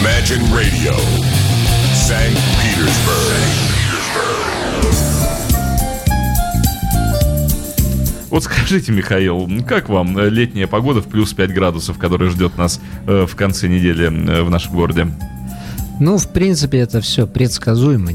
Imagine 0.00 0.42
Radio, 0.56 0.94
St. 1.92 2.32
Petersburg. 2.56 3.36
Вот 8.30 8.44
скажите, 8.44 8.92
Михаил, 8.92 9.46
как 9.66 9.90
вам 9.90 10.16
э, 10.16 10.30
летняя 10.30 10.66
погода 10.66 11.02
в 11.02 11.06
плюс 11.06 11.34
5 11.34 11.52
градусов, 11.52 11.98
которая 11.98 12.30
ждет 12.30 12.56
нас 12.56 12.80
э, 13.06 13.26
в 13.26 13.36
конце 13.36 13.68
недели 13.68 14.06
э, 14.06 14.42
в 14.42 14.48
нашем 14.48 14.74
городе? 14.74 15.06
Ну, 16.00 16.16
в 16.16 16.28
принципе, 16.28 16.78
это 16.78 17.02
все 17.02 17.26
предсказуемо, 17.26 18.10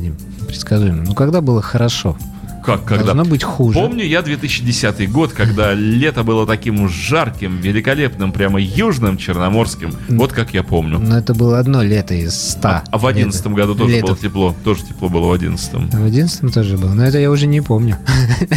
предсказуемо. 0.48 1.04
Но 1.04 1.14
когда 1.14 1.42
было 1.42 1.62
хорошо? 1.62 2.18
Как, 2.66 2.84
когда? 2.84 3.06
Должно 3.06 3.26
быть 3.26 3.44
хуже. 3.44 3.78
Помню 3.78 4.04
я 4.04 4.24
2010 4.24 5.12
год, 5.12 5.34
когда 5.34 5.74
лето 5.74 6.24
было 6.24 6.48
таким 6.48 6.90
жарким, 6.90 7.58
великолепным, 7.58 8.32
прямо 8.32 8.60
южным, 8.60 9.18
черноморским. 9.18 9.94
Вот 10.10 10.32
как 10.34 10.54
я 10.54 10.64
помню. 10.64 10.98
Но 10.98 11.18
это 11.18 11.36
было 11.36 11.60
одно 11.60 11.84
лето 11.84 12.16
из 12.16 12.34
ста. 12.34 12.84
А, 12.88 12.96
а 12.96 12.98
в 12.98 13.06
одиннадцатом 13.06 13.54
году 13.54 13.76
тоже 13.76 13.98
летов. 13.98 14.10
было 14.10 14.18
тепло. 14.18 14.56
Тоже 14.64 14.84
тепло 14.84 15.10
было 15.10 15.28
в 15.28 15.32
одиннадцатом. 15.32 15.90
В 15.90 16.04
одиннадцатом 16.04 16.52
тоже 16.52 16.78
было. 16.78 16.94
Но 16.94 17.06
это 17.06 17.20
я 17.20 17.30
уже 17.30 17.46
не 17.46 17.62
помню. 17.62 17.98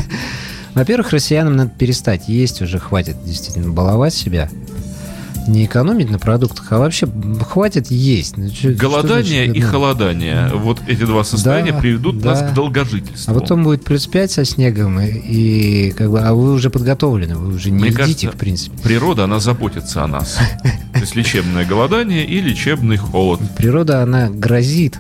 Во-первых, 0.75 1.11
россиянам 1.11 1.57
надо 1.57 1.71
перестать 1.71 2.29
есть 2.29 2.63
уже, 2.63 2.79
хватит 2.79 3.17
действительно 3.25 3.71
баловать 3.71 4.15
себя. 4.15 4.49
Не 5.49 5.65
экономить 5.65 6.11
на 6.11 6.19
продуктах, 6.19 6.71
а 6.73 6.79
вообще 6.79 7.09
хватит 7.49 7.91
есть. 7.91 8.37
Ну, 8.37 8.51
что 8.51 8.69
Голодание 8.75 9.47
значит, 9.47 9.57
и 9.57 9.65
ну, 9.65 9.71
холодание. 9.73 10.51
Вот 10.55 10.81
эти 10.87 11.05
два 11.05 11.25
состояния 11.25 11.73
Да, 11.73 11.79
приведут 11.79 12.21
да. 12.21 12.31
нас 12.31 12.51
к 12.51 12.55
долгожительству. 12.55 13.33
А 13.35 13.41
потом 13.41 13.65
будет 13.65 13.83
плюс 13.83 14.07
5 14.07 14.31
со 14.31 14.45
снегом, 14.45 15.01
и, 15.01 15.09
и 15.09 15.91
как 15.93 16.11
бы, 16.11 16.21
а 16.21 16.35
вы 16.35 16.53
уже 16.53 16.69
подготовлены, 16.69 17.37
вы 17.37 17.55
уже 17.55 17.71
не 17.71 17.79
Мне 17.79 17.89
едите, 17.89 17.99
кажется, 18.03 18.31
в 18.31 18.37
принципе. 18.37 18.79
Природа, 18.83 19.25
она 19.25 19.41
заботится 19.41 20.05
о 20.05 20.07
нас. 20.07 20.39
То 20.93 21.01
есть 21.01 21.17
лечебное 21.17 21.65
голодание 21.65 22.27
и 22.27 22.41
лечебный 22.41 22.99
холод. 22.99 23.41
Природа, 23.57 24.03
она 24.03 24.29
грозит, 24.29 24.99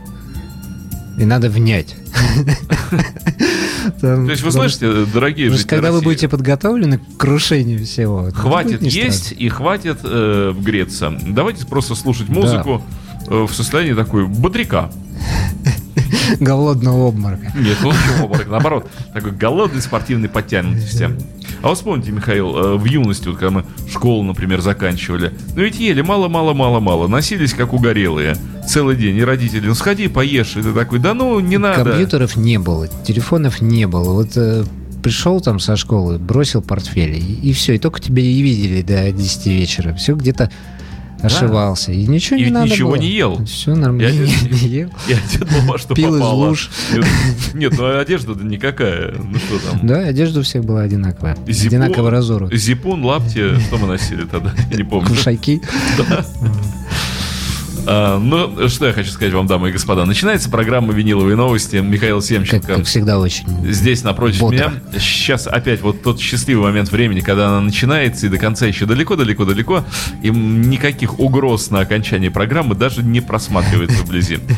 и 1.19 1.27
надо 1.27 1.51
внять. 1.51 1.95
Там, 3.91 4.27
То 4.27 4.31
есть 4.33 4.43
вы 4.43 4.53
слышите, 4.53 5.05
дорогие 5.13 5.51
жители 5.51 5.69
когда 5.69 5.91
вы 5.91 5.99
России, 5.99 6.05
будете 6.05 6.29
подготовлены 6.29 6.99
к 6.99 7.17
крушению 7.17 7.85
всего, 7.85 8.31
хватит 8.35 8.83
есть 8.83 9.33
и 9.33 9.49
хватит 9.49 9.99
э, 10.05 10.55
греться. 10.59 11.13
Давайте 11.27 11.67
просто 11.67 11.95
слушать 11.95 12.29
музыку 12.29 12.83
э, 13.29 13.47
в 13.49 13.53
состоянии 13.53 13.95
такой 13.95 14.27
бодряка. 14.27 14.91
голодного 16.41 17.09
обморока. 17.09 17.53
Нет, 17.57 17.81
лучше 17.83 18.23
обморок, 18.23 18.49
наоборот. 18.49 18.91
Такой 19.13 19.33
голодный, 19.33 19.81
спортивный, 19.81 20.29
подтянутости. 20.29 21.11
А 21.63 21.69
вот 21.69 21.77
вспомните, 21.77 22.13
Михаил, 22.13 22.57
э, 22.57 22.77
в 22.77 22.85
юности, 22.85 23.29
вот 23.29 23.39
когда 23.39 23.51
мы 23.51 23.65
школу, 23.91 24.23
например, 24.23 24.61
заканчивали, 24.61 25.33
ну 25.57 25.63
ведь 25.63 25.79
ели 25.79 26.03
мало-мало-мало-мало, 26.03 27.09
носились 27.09 27.53
как 27.53 27.73
угорелые 27.73 28.37
целый 28.69 28.97
день, 28.97 29.17
и 29.17 29.25
родители, 29.25 29.67
ну 29.67 29.75
сходи, 29.75 30.09
поешь, 30.09 30.57
и 30.57 30.63
ты 30.63 30.73
такой, 30.73 30.99
да 30.99 31.15
ну, 31.15 31.41
не 31.41 31.59
надо. 31.59 31.85
Компьютеров 31.85 32.37
не 32.37 32.59
было, 32.59 32.87
телефонов 32.89 33.61
не 33.61 33.87
было. 33.87 34.13
Вот 34.13 34.37
э, 34.37 34.65
пришел 35.03 35.41
там 35.41 35.59
со 35.59 35.77
школы, 35.77 36.19
бросил 36.19 36.63
портфель, 36.63 37.17
и, 37.17 37.53
все. 37.53 37.75
И 37.75 37.79
только 37.79 38.01
тебя 38.01 38.23
и 38.23 38.41
видели 38.43 38.83
до 38.83 39.11
10 39.11 39.47
вечера. 39.47 39.95
Все 39.95 40.15
где-то 40.15 40.51
ошивался. 41.23 41.93
И 41.93 42.07
ничего 42.07 42.37
И 42.39 42.45
не 42.45 42.51
надо 42.51 42.71
ничего 42.71 42.91
было. 42.91 43.01
не 43.01 43.09
ел. 43.11 43.45
Все 43.45 43.75
нормально. 43.75 44.03
Я- 44.03 44.13
Не, 44.51 44.51
не 44.51 44.69
ел. 44.69 44.89
Был 45.41 45.73
во 45.73 45.79
что 45.79 45.95
Пил 45.97 46.15
из 46.17 46.21
попало. 46.21 46.49
луж. 46.49 46.71
Нет, 47.55 47.75
ну 47.77 47.99
одежда-то 47.99 48.45
никакая. 48.45 49.13
Ну 49.19 49.39
что 49.39 49.59
там? 49.71 49.87
Да, 49.87 50.01
одежда 50.07 50.41
у 50.41 50.43
всех 50.43 50.65
была 50.65 50.83
одинаковая. 50.83 51.37
Зипун- 51.47 51.67
Одинакового 51.67 52.11
разора. 52.11 52.49
Зипун, 52.55 53.05
лапти, 53.05 53.59
что 53.61 53.79
мы 53.79 53.87
носили 53.89 54.25
тогда? 54.25 54.53
Я 54.71 54.77
не 54.77 54.85
помню. 54.85 55.09
Кушайки. 55.09 55.61
А, 56.11 56.25
ну, 57.87 58.69
что 58.69 58.87
я 58.87 58.93
хочу 58.93 59.11
сказать 59.11 59.33
вам, 59.33 59.47
дамы 59.47 59.71
и 59.71 59.73
господа. 59.73 60.05
Начинается 60.05 60.51
программа 60.51 60.93
«Виниловые 60.93 61.37
новости». 61.37 61.77
Михаил 61.77 62.19
Как, 62.19 62.27
Семченко. 62.27 62.75
как 62.77 62.87
всегда, 62.87 63.19
очень. 63.19 63.47
Здесь 63.71 64.03
напротив 64.05 64.41
Бодро. 64.41 64.57
меня. 64.57 64.73
Сейчас 64.99 65.47
опять 65.47 65.81
вот 65.81 66.03
тот 66.03 66.21
счастливый 66.21 66.65
момент 66.65 66.91
времени, 66.91 67.21
когда 67.21 67.49
она 67.49 67.61
начинается 67.61 68.27
и 68.27 68.29
до 68.29 68.39
конца 68.39 68.67
еще 68.67 68.87
далеко-далеко-далеко. 68.87 69.85
И 70.23 70.31
никаких 70.31 71.19
угроз 71.19 71.71
на 71.71 71.81
окончании 71.81 72.29
программы 72.29 72.75
даже 72.75 73.03
не 73.03 73.21
просматривается 73.21 74.03
вблизи. 74.03 74.39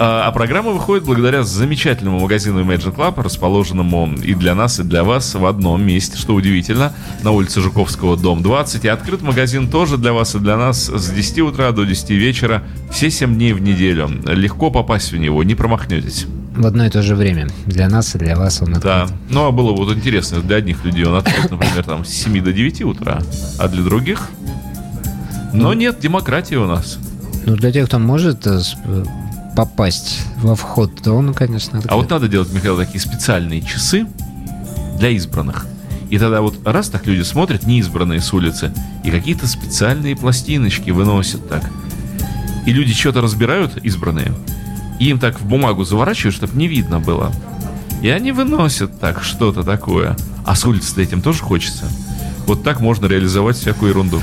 А 0.00 0.28
а 0.28 0.32
программа 0.32 0.70
выходит 0.70 1.04
благодаря 1.04 1.42
замечательному 1.42 2.20
магазину 2.20 2.62
Imagine 2.62 2.94
Club, 2.94 3.20
расположенному 3.20 4.14
и 4.22 4.34
для 4.34 4.54
нас, 4.54 4.78
и 4.78 4.84
для 4.84 5.02
вас 5.02 5.34
в 5.34 5.44
одном 5.44 5.82
месте, 5.82 6.16
что 6.16 6.34
удивительно, 6.34 6.92
на 7.24 7.32
улице 7.32 7.60
Жуковского, 7.60 8.16
дом 8.16 8.42
20. 8.42 8.84
И 8.84 8.88
открыт 8.88 9.22
магазин 9.22 9.68
тоже 9.68 9.96
для 9.98 10.12
вас 10.12 10.34
и 10.36 10.38
для 10.38 10.56
нас 10.56 10.88
с 10.88 11.10
10 11.10 11.40
утра 11.40 11.72
до 11.72 11.84
10 11.84 12.10
вечера, 12.10 12.62
все 12.92 13.10
7 13.10 13.34
дней 13.34 13.52
в 13.52 13.60
неделю. 13.60 14.08
Легко 14.26 14.70
попасть 14.70 15.10
в 15.12 15.16
него, 15.16 15.42
не 15.42 15.56
промахнетесь. 15.56 16.26
В 16.54 16.66
одно 16.66 16.86
и 16.86 16.90
то 16.90 17.02
же 17.02 17.14
время. 17.16 17.48
Для 17.66 17.88
нас 17.88 18.14
и 18.14 18.18
для 18.18 18.36
вас 18.36 18.62
он 18.62 18.74
Да. 18.74 19.02
открыт. 19.02 19.18
Ну, 19.30 19.46
а 19.46 19.50
было 19.50 19.72
вот 19.72 19.92
интересно, 19.96 20.40
для 20.40 20.56
одних 20.56 20.84
людей 20.84 21.04
он 21.04 21.14
открыт, 21.16 21.50
например, 21.50 21.82
там 21.84 22.04
с 22.04 22.08
7 22.10 22.40
до 22.42 22.52
9 22.52 22.82
утра, 22.82 23.20
а 23.58 23.68
для 23.68 23.82
других... 23.82 24.28
Но 25.52 25.72
нет, 25.74 25.98
демократия 26.00 26.58
у 26.58 26.66
нас. 26.66 26.98
Ну, 27.46 27.56
для 27.56 27.72
тех, 27.72 27.86
кто 27.86 27.98
может 27.98 28.46
э, 28.46 28.60
э, 28.84 29.04
попасть 29.58 30.20
во 30.36 30.54
вход, 30.54 31.02
то 31.02 31.14
он, 31.14 31.34
конечно, 31.34 31.78
открыт. 31.78 31.92
А 31.92 31.96
вот 31.96 32.08
надо 32.10 32.28
делать, 32.28 32.52
Михаил, 32.52 32.76
такие 32.76 33.00
специальные 33.00 33.60
часы 33.60 34.06
для 35.00 35.08
избранных. 35.08 35.66
И 36.10 36.18
тогда 36.20 36.42
вот 36.42 36.64
раз 36.64 36.90
так 36.90 37.06
люди 37.06 37.22
смотрят, 37.22 37.66
неизбранные 37.66 38.20
с 38.20 38.32
улицы, 38.32 38.72
и 39.02 39.10
какие-то 39.10 39.48
специальные 39.48 40.14
пластиночки 40.14 40.92
выносят 40.92 41.48
так. 41.48 41.68
И 42.66 42.72
люди 42.72 42.94
что-то 42.94 43.20
разбирают, 43.20 43.78
избранные, 43.78 44.32
и 45.00 45.08
им 45.08 45.18
так 45.18 45.40
в 45.40 45.44
бумагу 45.44 45.82
заворачивают, 45.82 46.36
чтобы 46.36 46.56
не 46.56 46.68
видно 46.68 47.00
было. 47.00 47.32
И 48.00 48.08
они 48.08 48.30
выносят 48.30 49.00
так 49.00 49.24
что-то 49.24 49.64
такое. 49.64 50.16
А 50.46 50.54
с 50.54 50.64
улицы 50.66 51.02
этим 51.02 51.20
тоже 51.20 51.42
хочется. 51.42 51.86
Вот 52.48 52.62
так 52.64 52.80
можно 52.80 53.04
реализовать 53.04 53.58
всякую 53.58 53.90
ерунду. 53.90 54.22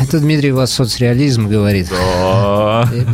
Это 0.00 0.18
Дмитрий 0.18 0.50
у 0.52 0.56
вас 0.56 0.72
соцреализм 0.72 1.46
говорит. 1.48 1.86
Да. 1.88 2.88
Э, 2.92 3.04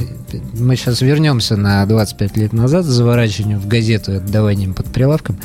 Мы 0.59 0.77
сейчас 0.77 1.03
вернемся 1.03 1.59
на 1.59 1.84
25 1.84 2.37
лет 2.38 2.53
назад, 2.55 2.87
заворачиванию 2.87 3.59
в 3.59 3.66
газету 3.69 4.12
и 4.12 4.16
отдаванием 4.16 4.72
под 4.72 4.87
прилавком. 4.87 5.37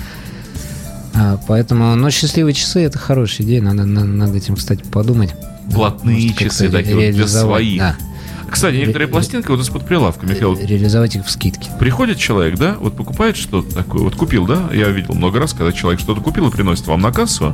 А, 1.13 1.37
поэтому, 1.47 1.95
но 1.95 2.09
счастливые 2.11 2.53
часы 2.53 2.79
это 2.83 2.97
хорошая 2.97 3.45
идея, 3.45 3.61
надо, 3.61 3.83
на- 3.85 4.05
над 4.05 4.33
этим, 4.33 4.55
кстати, 4.55 4.83
подумать. 4.89 5.33
Блатные 5.65 6.15
Может, 6.29 6.37
часы 6.37 6.69
такие 6.69 6.95
вот 6.95 7.15
для 7.15 7.27
своих. 7.27 7.79
да. 7.79 7.95
Кстати, 8.49 8.75
некоторые 8.75 9.07
Ре- 9.07 9.11
пластинки 9.11 9.47
вот 9.49 9.59
из-под 9.59 9.85
прилавка, 9.85 10.25
Михаил, 10.25 10.55
Ре- 10.55 10.65
Реализовать 10.65 11.15
их 11.17 11.25
в 11.25 11.29
скидке. 11.29 11.71
Приходит 11.79 12.19
человек, 12.19 12.57
да, 12.57 12.75
вот 12.79 12.95
покупает 12.95 13.35
что-то 13.35 13.73
такое, 13.75 14.03
вот 14.03 14.15
купил, 14.15 14.45
да, 14.45 14.69
я 14.71 14.87
видел 14.89 15.13
много 15.15 15.39
раз, 15.39 15.51
когда 15.51 15.73
человек 15.73 15.99
что-то 15.99 16.21
купил 16.21 16.47
и 16.47 16.51
приносит 16.51 16.87
вам 16.87 17.01
на 17.01 17.11
кассу, 17.11 17.53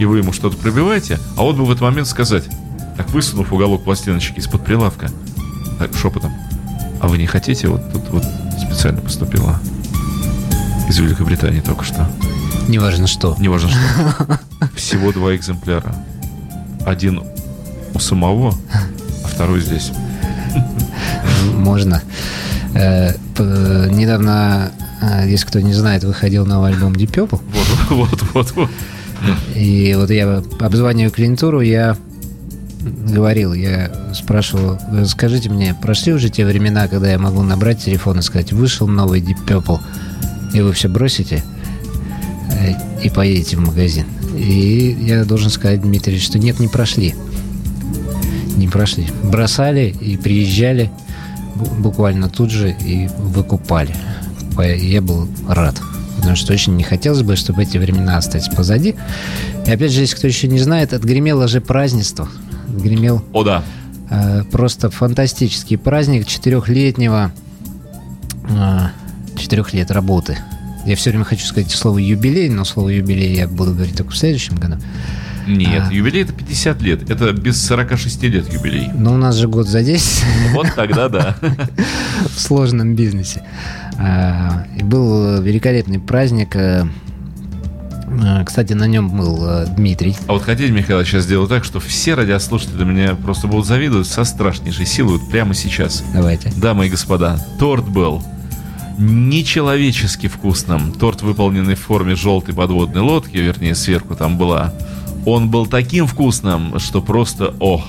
и 0.00 0.04
вы 0.06 0.18
ему 0.18 0.32
что-то 0.32 0.56
пробиваете, 0.56 1.18
а 1.36 1.42
вот 1.42 1.56
бы 1.56 1.64
в 1.66 1.70
этот 1.70 1.82
момент 1.82 2.08
сказать, 2.08 2.44
так 2.96 3.10
высунув 3.10 3.52
уголок 3.52 3.84
пластиночки 3.84 4.38
из-под 4.38 4.64
прилавка, 4.64 5.10
так 5.78 5.94
шепотом, 5.94 6.32
а 7.02 7.06
вы 7.08 7.18
не 7.18 7.26
хотите, 7.26 7.68
вот 7.68 7.92
тут 7.92 8.08
вот 8.08 8.24
специально 8.58 9.00
поступила 9.02 9.60
из 10.88 10.98
Великобритании 10.98 11.60
только 11.60 11.84
что, 11.84 12.08
Неважно 12.66 13.06
что. 13.06 13.36
неважно 13.38 13.68
что, 13.70 14.40
всего 14.74 15.12
два 15.12 15.36
экземпляра, 15.36 15.94
один 16.86 17.22
у 17.94 17.98
самого, 17.98 18.54
а 19.22 19.28
второй 19.28 19.60
здесь. 19.60 19.92
Можно. 21.56 22.02
Э, 22.74 23.12
п- 23.36 23.88
недавно, 23.92 24.70
э, 25.02 25.28
если 25.28 25.46
кто 25.46 25.60
не 25.60 25.74
знает, 25.74 26.04
выходил 26.04 26.46
новый 26.46 26.72
альбом 26.72 26.92
Deep 26.94 27.10
Purple. 27.12 27.40
Вот, 27.90 28.10
вот, 28.10 28.22
вот, 28.32 28.50
вот. 28.56 28.70
И 29.54 29.94
вот 29.98 30.10
я 30.10 30.42
обзваниваю 30.60 31.10
клиентуру, 31.10 31.60
я 31.60 31.96
говорил, 32.82 33.52
я 33.52 33.90
спрашивал, 34.14 34.78
«Вы 34.90 35.04
скажите 35.06 35.50
мне, 35.50 35.74
прошли 35.74 36.12
уже 36.12 36.30
те 36.30 36.46
времена, 36.46 36.88
когда 36.88 37.10
я 37.10 37.18
могу 37.18 37.42
набрать 37.42 37.84
телефон 37.84 38.18
и 38.18 38.22
сказать, 38.22 38.52
вышел 38.52 38.88
новый 38.88 39.20
Deep 39.20 39.44
Purple, 39.46 39.80
и 40.54 40.60
вы 40.60 40.72
все 40.72 40.88
бросите 40.88 41.42
э, 42.52 42.72
и 43.02 43.10
поедете 43.10 43.56
в 43.56 43.60
магазин. 43.60 44.06
И 44.36 44.96
я 45.00 45.24
должен 45.24 45.50
сказать, 45.50 45.82
Дмитрий, 45.82 46.18
что 46.18 46.38
нет, 46.38 46.58
не 46.60 46.68
прошли. 46.68 47.14
Не 48.56 48.68
прошли. 48.68 49.06
Бросали 49.24 49.94
и 50.00 50.16
приезжали 50.16 50.90
бу- 51.56 51.80
буквально 51.80 52.28
тут 52.28 52.50
же 52.50 52.74
и 52.84 53.08
выкупали. 53.18 53.94
Я 54.58 55.02
был 55.02 55.28
рад. 55.48 55.80
Потому 56.20 56.36
что 56.36 56.52
очень 56.52 56.76
не 56.76 56.82
хотелось 56.84 57.22
бы, 57.22 57.34
чтобы 57.34 57.62
эти 57.62 57.78
времена 57.78 58.18
остались 58.18 58.48
позади. 58.48 58.94
И 59.66 59.70
опять 59.70 59.90
же, 59.90 60.00
если 60.00 60.16
кто 60.16 60.26
еще 60.26 60.48
не 60.48 60.58
знает, 60.58 60.92
отгремело 60.92 61.48
же 61.48 61.60
празднество. 61.62 62.28
Отгремел 62.68 63.24
О, 63.32 63.42
да. 63.42 63.62
э, 64.10 64.44
просто 64.52 64.90
фантастический 64.90 65.78
праздник 65.78 66.26
четырехлетнего 66.26 67.32
э, 68.48 68.78
четырех 69.36 69.72
лет 69.72 69.90
работы. 69.90 70.38
Я 70.86 70.94
все 70.96 71.10
время 71.10 71.24
хочу 71.24 71.44
сказать 71.46 71.70
слово 71.70 71.98
юбилей, 71.98 72.48
но 72.48 72.64
слово 72.64 72.90
юбилей 72.90 73.34
я 73.34 73.48
буду 73.48 73.72
говорить 73.72 73.96
только 73.96 74.12
в 74.12 74.16
следующем 74.16 74.56
году. 74.56 74.76
Нет, 75.46 75.84
А. 75.88 75.92
юбилей 75.92 76.22
это 76.22 76.32
50 76.32 76.82
лет. 76.82 77.10
Это 77.10 77.32
без 77.32 77.60
46 77.66 78.22
лет 78.24 78.52
юбилей. 78.52 78.88
Но 78.94 79.14
у 79.14 79.16
нас 79.16 79.36
же 79.36 79.48
год 79.48 79.66
за 79.66 79.82
10 79.82 80.24
Вот 80.52 80.66
тогда 80.76 81.08
да. 81.08 81.36
в 82.36 82.38
сложном 82.40 82.94
бизнесе. 82.94 83.42
А, 84.00 84.64
И 84.78 84.82
был 84.82 85.40
великолепный 85.42 85.98
праздник. 85.98 86.56
э, 86.56 86.84
э, 88.08 88.44
Кстати, 88.44 88.72
на 88.72 88.86
нем 88.86 89.10
был 89.10 89.46
э, 89.46 89.66
Дмитрий. 89.76 90.16
А 90.26 90.32
вот 90.32 90.42
хотите, 90.42 90.72
Михаил, 90.72 91.04
сейчас 91.04 91.24
сделаю 91.24 91.48
так, 91.48 91.64
что 91.64 91.80
все 91.80 92.14
радиослушатели 92.14 92.82
меня 92.84 93.14
просто 93.14 93.46
будут 93.46 93.66
завидовать 93.66 94.06
со 94.06 94.24
страшнейшей 94.24 94.86
силой 94.86 95.18
вот 95.18 95.30
прямо 95.30 95.52
сейчас. 95.54 96.02
Давайте. 96.14 96.50
Дамы 96.56 96.86
и 96.86 96.88
господа, 96.88 97.38
торт 97.58 97.86
был 97.88 98.22
нечеловечески 98.98 100.28
вкусным. 100.28 100.92
Торт, 100.92 101.22
выполненный 101.22 101.74
в 101.74 101.80
форме 101.80 102.14
желтой 102.14 102.54
подводной 102.54 103.00
лодки, 103.02 103.36
вернее, 103.36 103.74
сверху 103.74 104.14
там 104.14 104.36
была. 104.38 104.72
Он 105.26 105.50
был 105.50 105.66
таким 105.66 106.06
вкусным, 106.06 106.78
что 106.78 107.00
просто 107.02 107.54
ох. 107.60 107.84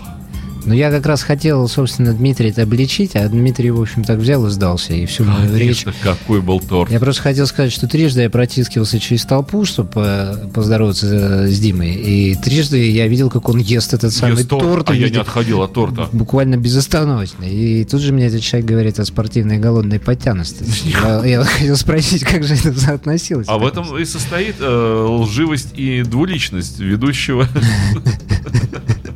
Ну, 0.65 0.73
я 0.73 0.91
как 0.91 1.05
раз 1.05 1.23
хотел, 1.23 1.67
собственно, 1.67 2.13
Дмитрия-то 2.13 2.63
обличить, 2.63 3.15
а 3.15 3.27
Дмитрий, 3.27 3.71
в 3.71 3.81
общем, 3.81 4.03
так 4.03 4.19
взял 4.19 4.45
и 4.47 4.49
сдался. 4.49 4.93
И 4.93 5.05
всю 5.05 5.23
мою 5.23 5.55
речь... 5.55 5.85
Какой 6.03 6.41
был 6.41 6.59
торт. 6.59 6.91
Я 6.91 6.99
просто 6.99 7.21
хотел 7.21 7.47
сказать, 7.47 7.71
что 7.71 7.87
трижды 7.87 8.21
я 8.21 8.29
протискивался 8.29 8.99
через 8.99 9.25
толпу, 9.25 9.65
чтобы 9.65 10.49
поздороваться 10.53 11.07
э, 11.07 11.47
с 11.47 11.59
Димой. 11.59 11.93
И 11.93 12.35
трижды 12.35 12.89
я 12.91 13.07
видел, 13.07 13.29
как 13.29 13.49
он 13.49 13.59
ест 13.59 13.93
этот 13.93 14.13
самый 14.13 14.37
Ест 14.37 14.49
торт. 14.49 14.89
а 14.89 14.95
я 14.95 15.09
не 15.09 15.17
отходил 15.17 15.61
от 15.61 15.73
торта. 15.73 16.09
Буквально 16.11 16.57
безостановочно. 16.57 17.43
И 17.45 17.83
тут 17.85 18.01
же 18.01 18.13
мне 18.13 18.27
этот 18.27 18.41
человек 18.41 18.69
говорит 18.69 18.99
о 18.99 19.05
спортивной 19.05 19.57
голодной 19.57 19.99
подтянутости. 19.99 20.65
Я, 20.85 21.23
я 21.25 21.43
хотел 21.43 21.75
спросить, 21.75 22.23
как 22.23 22.43
же 22.43 22.55
это 22.55 22.79
соотносилось. 22.79 23.47
А 23.49 23.57
в 23.57 23.65
этом 23.65 23.97
и 23.97 24.05
состоит 24.05 24.55
э, 24.59 25.05
лживость 25.09 25.69
и 25.75 26.03
двуличность 26.03 26.79
ведущего, 26.79 27.47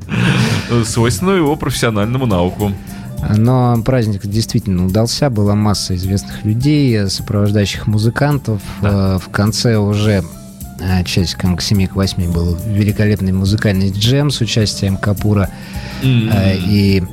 свойственного 0.84 1.36
его 1.38 1.56
профессиональному 1.56 2.26
науку. 2.26 2.72
Но 3.38 3.82
праздник 3.84 4.26
действительно 4.26 4.86
удался, 4.86 5.30
была 5.30 5.56
масса 5.56 5.96
известных 5.96 6.44
людей, 6.44 7.10
сопровождающих 7.10 7.88
музыкантов. 7.88 8.62
Да. 8.82 9.16
Э, 9.16 9.20
В 9.20 9.30
конце 9.30 9.78
уже 9.78 10.24
э, 10.80 11.04
часиком 11.06 11.56
к 11.56 11.62
7 11.62 11.88
к 11.88 11.96
8 11.96 12.32
был 12.32 12.58
великолепный 12.68 13.32
музыкальный 13.32 13.92
джем 13.92 14.30
с 14.32 14.42
участием 14.42 14.98
Капура 14.98 15.50
э, 16.04 16.58
и 16.58 17.04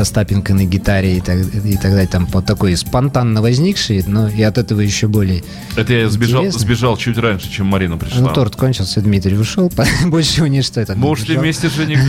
Остапенко 0.00 0.54
на 0.54 0.64
гитаре 0.64 1.18
и 1.18 1.20
так, 1.20 1.38
и 1.38 1.76
так 1.76 1.90
далее. 1.92 2.08
Там 2.08 2.26
вот 2.26 2.46
такой 2.46 2.76
спонтанно 2.76 3.42
возникший, 3.42 4.02
но 4.06 4.28
и 4.28 4.42
от 4.42 4.58
этого 4.58 4.80
еще 4.80 5.08
более... 5.08 5.42
Это 5.76 5.92
я 5.92 6.08
сбежал, 6.08 6.50
сбежал 6.50 6.96
чуть 6.96 7.18
раньше, 7.18 7.50
чем 7.50 7.66
Марина 7.66 7.96
пришла. 7.96 8.20
Ну, 8.20 8.32
торт 8.32 8.56
кончился, 8.56 9.00
Дмитрий 9.00 9.36
ушел, 9.36 9.70
больше 10.06 10.38
его 10.38 10.46
ничто 10.46 10.84
там 10.84 10.98
Мы 10.98 11.10
ушли 11.10 11.36
вместе 11.36 11.68
с 11.68 11.74
Глюк. 11.74 11.98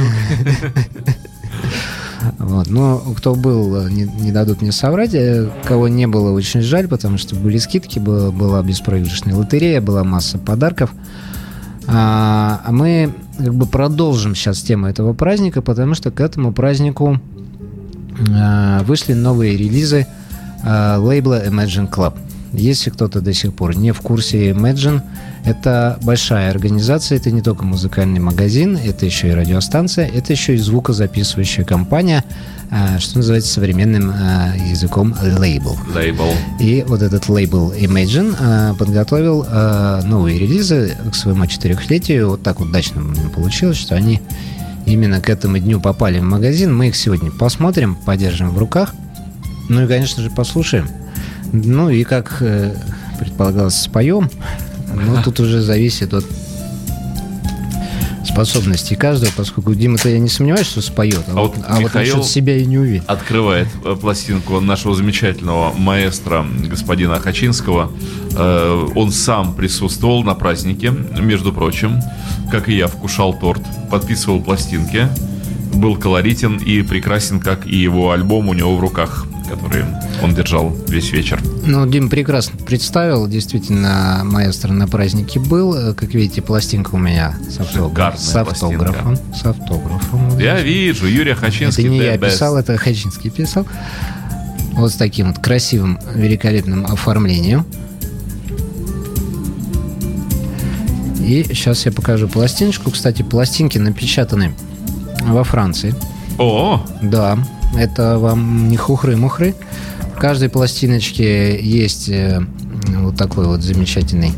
Вот. 2.40 2.68
Но 2.68 3.00
кто 3.18 3.36
был, 3.36 3.88
не, 3.90 4.04
не 4.04 4.32
дадут 4.32 4.62
мне 4.62 4.72
соврать. 4.72 5.14
Э, 5.14 5.50
Кого 5.66 5.88
не 5.88 6.08
было, 6.08 6.32
очень 6.32 6.62
жаль, 6.62 6.88
потому 6.88 7.18
что 7.18 7.36
были 7.36 7.58
скидки, 7.58 8.00
была, 8.00 8.32
была 8.32 8.62
беспроигрышная 8.64 9.36
лотерея, 9.36 9.82
была 9.82 10.04
масса 10.04 10.38
подарков. 10.38 10.92
А, 11.88 12.62
а 12.64 12.72
мы 12.72 13.14
как 13.38 13.54
бы 13.54 13.66
продолжим 13.66 14.36
сейчас 14.36 14.62
тему 14.62 14.88
этого 14.88 15.14
праздника, 15.14 15.62
потому 15.62 15.96
что 15.96 16.12
к 16.12 16.22
этому 16.22 16.54
празднику 16.54 17.20
вышли 18.86 19.14
новые 19.14 19.58
релизы 19.58 20.08
а, 20.64 20.98
лейбла 20.98 21.46
Imagine 21.46 21.90
Club. 21.90 22.18
Если 22.54 22.92
кто-то 22.92 23.20
до 23.20 23.34
сих 23.34 23.54
пор 23.54 23.76
не 23.76 23.92
в 23.92 24.02
курсе 24.02 24.52
Imagine, 24.52 25.02
это 25.44 25.98
большая 26.04 26.52
организация, 26.52 27.18
это 27.18 27.32
не 27.32 27.42
только 27.42 27.66
музыкальный 27.66 28.20
магазин, 28.20 28.78
это 28.78 29.06
еще 29.06 29.30
и 29.30 29.32
радиостанция, 29.32 30.08
это 30.08 30.32
еще 30.32 30.54
и 30.54 30.58
звукозаписывающая 30.58 31.66
компания, 31.66 32.24
а, 32.70 33.00
что 33.00 33.18
называется 33.18 33.52
современным 33.52 34.14
языком 34.70 35.16
лейбл. 35.22 35.78
Лейбл. 35.94 36.32
И 36.60 36.86
вот 36.88 37.02
этот 37.02 37.28
лейбл 37.28 37.74
Imagine 37.74 38.78
подготовил 38.78 39.46
новые 40.06 40.40
релизы 40.40 40.96
к 41.12 41.16
своему 41.16 41.46
четырехлетию. 41.48 42.30
Вот 42.30 42.44
так 42.44 42.62
удачно 42.62 43.04
получилось, 43.36 43.78
что 43.78 43.96
они 43.96 44.22
именно 44.86 45.22
к 45.22 45.30
этому 45.30 45.60
дню 45.60 45.80
попали 45.80 46.20
в 46.20 46.24
магазин. 46.24 46.76
Мы 46.76 46.90
их 46.90 46.96
сегодня 46.96 47.32
посмотрим, 47.32 47.96
подержим 47.96 48.52
в 48.52 48.58
руках. 48.58 48.94
Ну 49.70 49.84
и, 49.84 49.88
конечно 49.88 50.22
же, 50.22 50.30
послушаем. 50.30 50.88
Ну 51.52 51.90
и, 51.90 52.04
как 52.04 52.38
э, 52.42 52.76
предполагалось, 53.20 53.76
споем. 53.76 54.30
Но 54.94 55.22
тут 55.24 55.40
уже 55.40 55.62
зависит 55.62 56.14
от 56.14 56.26
способностей 58.34 58.96
каждого, 58.96 59.32
поскольку 59.36 59.76
Дима-то 59.76 60.10
я 60.10 60.18
не 60.18 60.28
сомневаюсь, 60.28 60.66
что 60.66 60.82
споет, 60.82 61.24
а, 61.28 61.32
А 61.32 61.42
вот, 61.42 61.56
а 61.68 61.80
вот 61.80 61.94
насчет 61.94 62.26
себя 62.26 62.58
и 62.58 62.66
не 62.66 62.80
уверен. 62.80 63.04
Открывает 63.08 63.68
э, 63.86 63.96
пластинку 64.00 64.60
нашего 64.60 64.96
замечательного 64.96 65.72
маэстро 65.74 66.46
господина 66.68 67.20
Хачинского. 67.20 67.92
Э, 68.36 68.88
Он 68.96 69.12
сам 69.12 69.54
присутствовал 69.54 70.24
на 70.24 70.34
празднике, 70.34 70.92
между 71.20 71.54
прочим, 71.54 72.02
как 72.52 72.70
и 72.70 72.76
я, 72.76 72.88
вкушал 72.88 73.34
торт, 73.34 73.62
подписывал 73.92 74.42
пластинки, 74.42 75.08
был 75.76 75.96
колоритен 75.96 76.58
и 76.58 76.82
прекрасен, 76.82 77.40
как 77.40 77.68
и 77.68 77.76
его 77.76 78.12
альбом 78.12 78.50
у 78.50 78.54
него 78.54 78.76
в 78.76 78.80
руках, 78.80 79.28
который 79.56 79.86
он 80.22 80.34
держал 80.34 80.76
весь 80.88 81.12
вечер. 81.12 81.42
Ну, 81.66 81.86
Дим 81.86 82.10
прекрасно 82.10 82.58
представил. 82.60 83.28
Действительно, 83.28 84.22
маэстро 84.24 84.72
на 84.74 84.88
празднике 84.88 85.40
был. 85.40 85.74
Э, 85.76 85.94
Как 85.94 86.14
видите, 86.14 86.42
пластинка 86.42 86.96
у 86.96 86.98
меня 86.98 87.36
с, 87.50 87.60
автограф- 87.60 88.18
с 88.18 88.36
автографом. 88.36 89.18
С 89.34 89.46
автографом. 89.46 90.38
Я 90.40 90.60
вижу, 90.62 91.06
Юрий 91.08 91.32
Это 91.32 91.42
Хачинский. 91.42 91.88
не 91.90 92.00
the 92.00 92.06
я 92.06 92.18
писал, 92.18 92.58
это 92.58 92.78
Хачинский 92.78 93.30
писал. 93.30 93.66
Вот 94.74 94.92
с 94.92 94.96
таким 94.96 95.28
вот 95.28 95.40
красивым, 95.40 96.00
великолепным 96.16 96.86
оформлением. 96.86 97.66
И 101.20 101.44
сейчас 101.50 101.86
я 101.86 101.92
покажу 101.92 102.28
пластиночку. 102.28 102.92
Кстати, 102.92 103.22
пластинки 103.22 103.78
напечатаны 103.78 104.54
во 105.22 105.44
Франции. 105.44 105.96
О, 106.38 106.84
Да, 107.02 107.38
это 107.78 108.18
вам 108.20 108.70
не 108.70 108.78
хухры-мухры. 108.78 109.56
В 110.16 110.20
каждой 110.20 110.50
пластиночке 110.50 111.60
есть 111.62 112.08
э, 112.10 112.42
вот 112.98 113.18
такой 113.18 113.46
вот 113.48 113.62
замечательный 113.62 114.32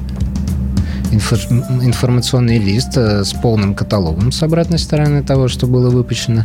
инфо- 1.11 1.83
информационный 1.83 2.57
лист 2.57 2.97
э, 2.97 3.23
с 3.23 3.33
полным 3.33 3.75
каталогом 3.75 4.31
с 4.31 4.41
обратной 4.41 4.79
стороны 4.79 5.21
того, 5.23 5.47
что 5.47 5.67
было 5.67 5.89
выпущено, 5.89 6.43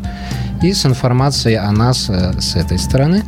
и 0.62 0.72
с 0.72 0.84
информацией 0.84 1.56
о 1.56 1.70
нас 1.72 2.06
э, 2.10 2.32
с 2.40 2.56
этой 2.56 2.78
стороны. 2.78 3.22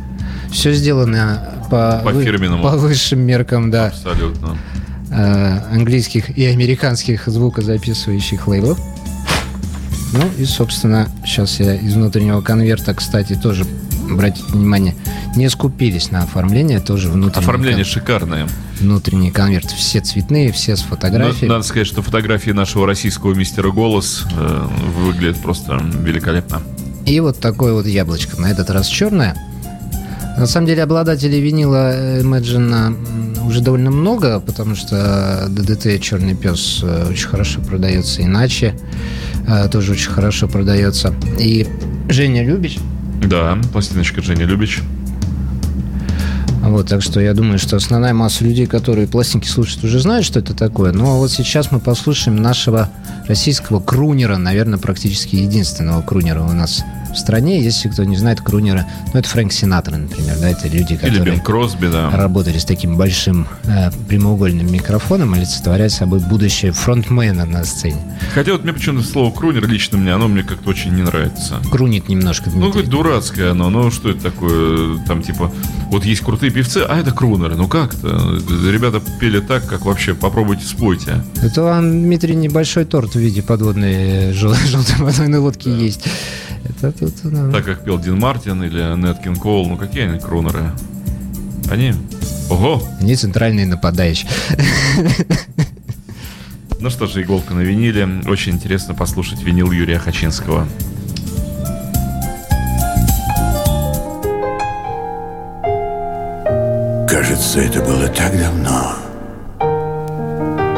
Все 0.51 0.71
сделано 0.73 1.41
по, 1.71 2.01
По 2.03 2.11
вы- 2.11 2.23
фирменному. 2.23 2.61
по 2.63 2.71
высшим 2.77 3.21
меркам, 3.21 3.71
да 3.71 3.87
абсолютно. 3.87 4.55
э, 5.09 5.59
английских 5.71 6.37
и 6.37 6.45
американских 6.45 7.27
звукозаписывающих 7.27 8.47
лейблов. 8.47 8.79
Ну 10.13 10.21
и, 10.37 10.45
собственно, 10.45 11.09
сейчас 11.25 11.59
я 11.59 11.75
из 11.75 11.95
внутреннего 11.95 12.41
конверта, 12.41 12.93
кстати, 12.93 13.33
тоже, 13.33 13.65
обратите 14.09 14.45
внимание, 14.51 14.95
не 15.35 15.49
скупились 15.49 16.11
на 16.11 16.21
оформление, 16.23 16.79
тоже 16.79 17.09
внутренний, 17.09 17.43
Оформление 17.43 17.83
кон- 17.83 17.91
шикарное. 17.93 18.47
внутренний 18.79 19.31
конверт. 19.31 19.71
Все 19.71 20.01
цветные, 20.01 20.51
все 20.51 20.75
с 20.75 20.81
Но 20.81 20.87
фотографией. 20.89 21.49
Надо 21.49 21.63
сказать, 21.63 21.87
что 21.87 22.01
фотографии 22.03 22.51
нашего 22.51 22.85
российского 22.85 23.33
мистера 23.33 23.71
Голос 23.71 24.25
э, 24.37 24.67
выглядят 25.03 25.37
просто 25.41 25.81
великолепно. 25.99 26.61
И 27.07 27.19
вот 27.19 27.39
такое 27.39 27.73
вот 27.73 27.87
яблочко, 27.87 28.39
на 28.39 28.47
этот 28.51 28.69
раз 28.69 28.87
черное. 28.87 29.35
На 30.37 30.45
самом 30.47 30.67
деле 30.67 30.83
обладателей 30.83 31.41
винила 31.41 31.91
э, 31.93 32.21
Imagine 32.21 33.47
уже 33.47 33.61
довольно 33.61 33.89
много, 33.91 34.39
потому 34.39 34.75
что 34.75 35.47
DDT 35.49 35.99
«Черный 35.99 36.35
пес» 36.35 36.81
э, 36.83 37.07
очень 37.09 37.27
хорошо 37.27 37.61
продается, 37.61 38.21
иначе 38.23 38.75
э, 38.75 39.22
тоже 39.71 39.93
очень 39.93 40.11
хорошо 40.11 40.47
продается. 40.47 41.13
И 41.39 41.67
Женя 42.09 42.43
Любич, 42.43 42.79
Да, 43.25 43.57
пластиночка 43.71 44.21
Женя 44.21 44.45
Любич. 44.45 44.81
вот, 46.61 46.87
так 46.87 47.01
что 47.01 47.19
я 47.19 47.33
думаю, 47.33 47.59
что 47.59 47.75
основная 47.75 48.13
масса 48.13 48.43
людей, 48.43 48.65
которые 48.65 49.07
пластинки 49.07 49.47
слушают, 49.47 49.83
уже 49.83 49.99
знают, 49.99 50.25
что 50.25 50.39
это 50.39 50.53
такое. 50.53 50.91
Но 50.91 51.19
вот 51.19 51.31
сейчас 51.31 51.71
мы 51.71 51.79
послушаем 51.79 52.37
нашего 52.37 52.89
российского 53.27 53.79
крунера, 53.79 54.37
наверное, 54.37 54.79
практически 54.79 55.35
единственного 55.35 56.01
крунера 56.01 56.41
у 56.41 56.53
нас 56.53 56.83
в 57.13 57.17
стране. 57.17 57.61
Если 57.61 57.89
кто 57.89 58.03
не 58.03 58.17
знает 58.17 58.41
крунера, 58.41 58.85
ну, 59.13 59.19
это 59.19 59.29
Фрэнк 59.29 59.51
Синатра, 59.51 59.95
например, 59.97 60.35
да, 60.39 60.49
это 60.49 60.67
люди, 60.67 60.93
Или 60.93 60.97
которые 60.97 61.23
Бен 61.23 61.39
Кросби, 61.39 61.87
да. 61.87 62.09
работали 62.11 62.57
с 62.57 62.65
таким 62.65 62.97
большим 62.97 63.47
э, 63.65 63.89
прямоугольным 64.07 64.71
микрофоном, 64.71 65.33
олицетворяют 65.33 65.93
собой 65.93 66.19
будущее 66.19 66.71
фронтмена 66.71 67.45
на 67.45 67.63
сцене. 67.63 67.97
Хотя 68.33 68.53
вот 68.53 68.63
мне 68.63 68.73
почему-то 68.73 69.05
слово 69.07 69.31
крунер 69.33 69.67
лично 69.67 69.97
мне, 69.97 70.13
оно 70.13 70.27
мне 70.27 70.43
как-то 70.43 70.69
очень 70.69 70.93
не 70.95 71.01
нравится. 71.03 71.55
Крунит 71.71 72.09
немножко, 72.09 72.49
Ну, 72.49 72.55
Дмитрий. 72.71 72.71
какое 72.83 72.91
дурацкое 72.91 73.51
оно, 73.51 73.69
ну 73.69 73.91
что 73.91 74.09
это 74.09 74.21
такое, 74.23 74.97
там 75.07 75.21
типа, 75.21 75.51
вот 75.89 76.05
есть 76.05 76.21
крутые 76.21 76.51
певцы, 76.51 76.79
а 76.87 76.97
это 76.99 77.11
крунеры, 77.11 77.55
ну 77.55 77.67
как-то, 77.67 78.07
ребята 78.71 79.01
пели 79.19 79.39
так, 79.39 79.65
как 79.67 79.85
вообще, 79.85 80.13
попробуйте 80.13 80.65
спойте. 80.65 81.23
Это 81.41 81.61
вам, 81.63 81.91
Дмитрий, 82.03 82.35
небольшой 82.35 82.85
торт 82.85 83.13
в 83.15 83.19
виде 83.19 83.41
подводной 83.41 83.93
э, 84.29 84.33
жел- 84.33 84.53
желтой 84.67 84.95
подводной 84.97 85.39
лодки 85.39 85.69
есть. 85.69 86.01
Это 86.65 86.91
тут... 87.11 87.31
ну, 87.31 87.51
Так 87.51 87.65
как 87.65 87.83
пел 87.83 87.99
Дин 87.99 88.19
Мартин 88.19 88.63
или 88.63 88.95
Нет 88.97 89.19
Кинг 89.19 89.41
Коул, 89.41 89.67
ну 89.69 89.77
какие 89.77 90.03
они 90.03 90.19
крунеры? 90.19 90.71
Они? 91.71 91.93
Ого! 92.49 92.83
Они 92.99 93.15
центральные 93.15 93.65
нападающие. 93.65 94.29
Ну 96.79 96.89
что 96.89 97.07
же, 97.07 97.21
иголка 97.21 97.53
на 97.53 97.61
виниле. 97.61 98.05
Очень 98.27 98.55
интересно 98.55 98.93
послушать 98.93 99.41
винил 99.41 99.71
Юрия 99.71 99.99
Хачинского. 99.99 100.67
Кажется, 107.07 107.61
это 107.61 107.81
было 107.81 108.09
так 108.09 108.37
давно. 108.37 108.95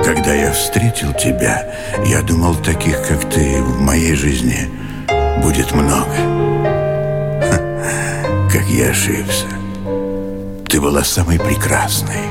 Когда 0.06 0.36
я 0.36 0.52
встретил 0.52 1.12
тебя, 1.14 1.74
я 2.06 2.22
думал, 2.22 2.54
таких, 2.56 3.02
как 3.08 3.28
ты, 3.32 3.64
в 3.64 3.82
моей 3.82 4.14
жизни 4.14 4.70
будет 5.42 5.74
много. 5.74 6.12
Как 8.52 8.66
я 8.68 8.90
ошибся. 8.90 9.46
Ты 10.70 10.82
была 10.82 11.04
самой 11.04 11.40
прекрасной 11.40 12.26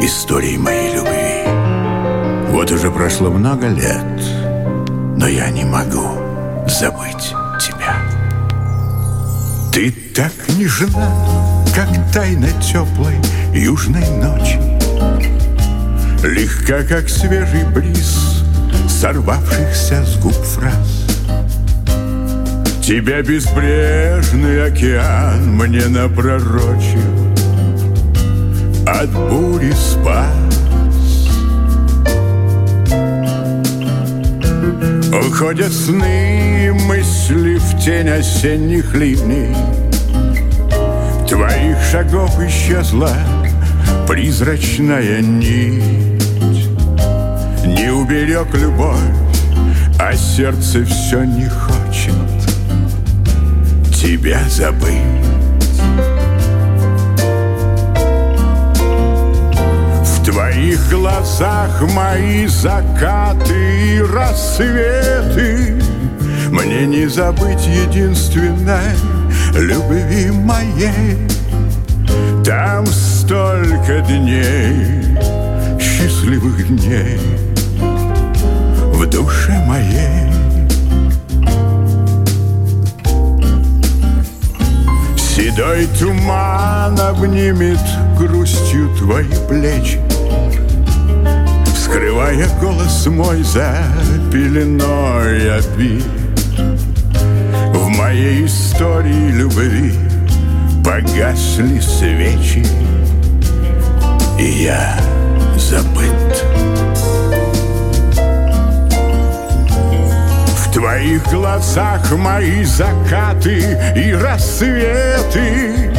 историей 0.00 0.58
моей 0.58 0.94
любви. 0.94 1.44
Вот 2.52 2.70
уже 2.72 2.90
прошло 2.90 3.30
много 3.30 3.68
лет, 3.68 4.04
но 5.16 5.28
я 5.28 5.48
не 5.50 5.64
могу 5.64 6.08
забыть 6.66 7.32
тебя. 7.60 7.94
Ты 9.72 9.92
так 10.14 10.32
нежна, 10.58 11.08
как 11.74 11.88
тайна 12.12 12.48
теплой 12.60 13.14
южной 13.54 14.06
ночи. 14.10 14.58
Легка, 16.24 16.82
как 16.82 17.08
свежий 17.08 17.64
бриз, 17.64 18.42
сорвавшихся 18.88 20.04
с 20.04 20.16
губ 20.16 20.34
фраз. 20.34 20.99
Тебя 22.90 23.22
безбрежный 23.22 24.66
океан 24.66 25.54
мне 25.54 25.86
напророчил, 25.86 26.98
От 28.84 29.08
бури 29.12 29.70
спас. 29.70 30.26
Уходят 35.24 35.72
сны 35.72 36.66
и 36.66 36.70
мысли 36.72 37.58
в 37.58 37.78
тень 37.80 38.08
осенних 38.08 38.92
ливней 38.92 39.54
Твоих 41.28 41.76
шагов 41.92 42.40
исчезла 42.40 43.14
призрачная 44.08 45.20
нить. 45.20 45.84
Не 47.64 47.92
уберег 47.92 48.52
любовь, 48.54 48.98
а 49.96 50.12
сердце 50.16 50.84
все 50.84 51.22
не 51.22 51.48
хочет 51.48 51.79
Тебя 54.00 54.40
забыть. 54.48 54.96
В 60.02 60.24
твоих 60.24 60.88
глазах 60.88 61.82
мои 61.94 62.46
закаты 62.46 63.98
и 63.98 64.00
рассветы. 64.00 65.82
Мне 66.48 66.86
не 66.86 67.06
забыть 67.08 67.66
единственной 67.66 68.96
любви 69.52 70.30
моей. 70.30 71.18
Там 72.42 72.86
столько 72.86 74.00
дней, 74.08 75.14
счастливых 75.78 76.66
дней 76.66 77.20
В 78.94 79.06
душе 79.10 79.62
моей 79.66 80.39
Седой 85.40 85.88
туман 85.98 87.00
обнимет 87.00 87.80
грустью 88.18 88.94
твои 88.98 89.24
плечи 89.48 89.98
Скрывая 91.74 92.46
голос 92.60 93.06
мой 93.06 93.42
за 93.42 93.74
пеленой 94.30 95.56
обид. 95.56 96.04
В 97.72 97.88
моей 97.88 98.44
истории 98.44 99.30
любви 99.30 99.94
погасли 100.84 101.80
свечи 101.80 102.66
И 104.38 104.64
я 104.64 105.00
забыт 105.56 106.59
Твоих 110.72 111.26
глазах 111.30 112.12
мои 112.12 112.62
закаты 112.64 113.76
и 113.96 114.12
рассветы. 114.12 115.90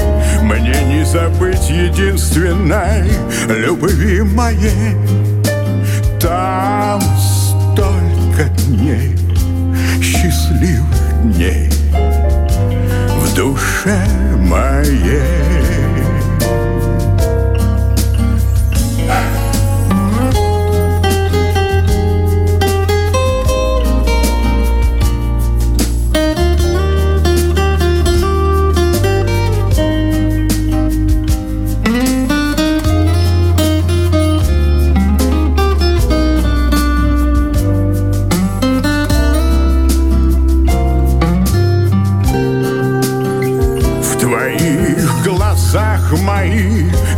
Мне 0.41 0.83
не 0.85 1.05
забыть 1.05 1.69
единственной 1.69 3.09
любви 3.47 4.21
моей. 4.21 4.95
Там 6.19 7.01
столько 7.17 8.43
дней, 8.67 9.17
счастливых 10.01 11.23
дней 11.23 11.69
В 11.91 13.35
душе 13.35 13.99
моей 14.37 15.60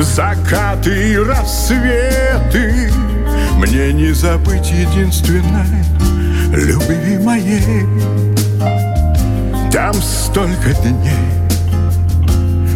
закаты 0.03 1.13
и 1.13 1.17
рассветы. 1.17 2.91
Мне 3.57 3.93
не 3.93 4.13
забыть 4.13 4.69
единственной 4.71 5.83
любви 6.51 7.17
моей. 7.17 7.87
Там 9.71 9.93
столько 9.95 10.73
дней, 10.83 11.13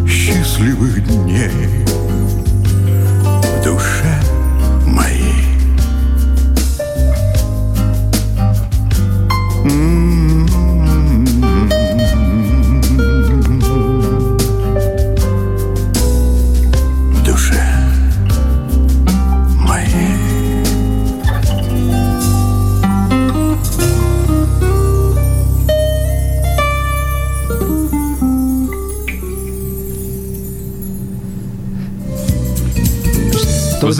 счастливых 0.08 1.06
дней 1.06 1.86
В 3.44 3.64
душе 3.64 4.20
моей 4.86 5.47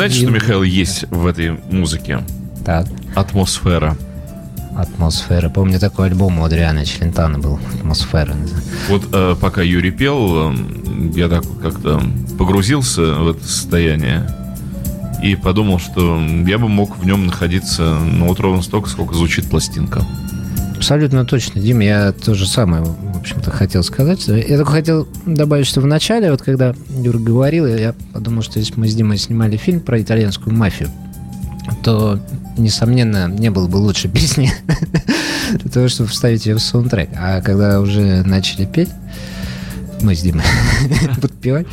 знаете, 0.08 0.26
что, 0.26 0.32
Михаил, 0.32 0.64
есть 0.64 1.06
в 1.10 1.26
этой 1.26 1.60
музыке? 1.72 2.24
Так, 2.66 2.88
Атмосфера. 3.16 3.98
атмосфера. 4.76 5.50
Помню, 5.50 5.80
такой 5.80 6.08
альбом 6.08 6.40
у 6.40 6.46
Адриана 6.46 6.86
Челентана 6.86 7.40
был. 7.40 7.60
Атмосфера. 7.76 8.36
Вот 8.90 9.08
э, 9.12 9.36
пока 9.40 9.62
Юрий 9.62 9.92
пел, 9.92 10.52
э, 10.52 10.56
я 11.16 11.30
так 11.30 11.44
как-то 11.62 12.02
погрузился 12.38 13.16
в 13.16 13.30
это 13.30 13.44
состояние 13.44 14.30
и 15.24 15.36
подумал, 15.36 15.80
что 15.80 16.22
я 16.46 16.60
бы 16.60 16.68
мог 16.68 16.98
в 16.98 17.06
нем 17.06 17.26
находиться 17.26 17.98
ну, 18.00 18.28
вот 18.28 18.40
ровно 18.40 18.62
столько, 18.62 18.90
сколько 18.90 19.16
звучит 19.16 19.50
пластинка. 19.50 20.06
Абсолютно 20.76 21.26
точно, 21.26 21.60
Дим, 21.60 21.80
я 21.80 22.12
то 22.12 22.36
же 22.36 22.46
самое, 22.46 22.86
общем-то, 23.28 23.52
хотел 23.52 23.84
сказать. 23.84 24.28
Я 24.28 24.58
только 24.58 24.72
хотел 24.72 25.08
добавить, 25.26 25.68
что 25.68 25.82
в 25.82 25.86
начале, 25.86 26.32
вот 26.32 26.42
когда 26.42 26.74
Юра 26.90 27.20
говорил, 27.20 27.66
я 27.66 27.94
подумал, 28.14 28.42
что 28.42 28.60
если 28.60 28.74
мы 28.80 28.88
с 28.88 28.96
Димой 28.96 29.18
снимали 29.18 29.58
фильм 29.58 29.82
про 29.82 30.02
итальянскую 30.02 30.56
мафию, 30.56 30.90
то, 31.84 32.20
несомненно, 32.58 33.28
не 33.28 33.52
было 33.52 33.68
бы 33.68 33.78
лучше 33.78 34.08
песни 34.14 34.52
для 35.52 35.70
того, 35.70 35.90
чтобы 35.90 36.10
вставить 36.10 36.46
ее 36.46 36.56
в 36.56 36.60
саундтрек. 36.60 37.10
А 37.18 37.42
когда 37.42 37.82
уже 37.82 38.24
начали 38.24 38.66
петь, 38.66 38.90
мы 40.02 40.16
с 40.16 40.22
Димой 40.22 40.46
подпевать, 41.22 41.68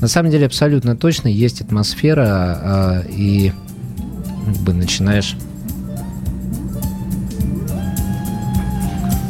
на 0.00 0.08
самом 0.08 0.30
деле 0.30 0.46
абсолютно 0.46 0.96
точно 0.96 1.28
есть 1.28 1.60
атмосфера, 1.60 2.24
а, 2.26 3.04
и 3.08 3.52
как 4.46 4.56
бы 4.62 4.72
начинаешь 4.72 5.36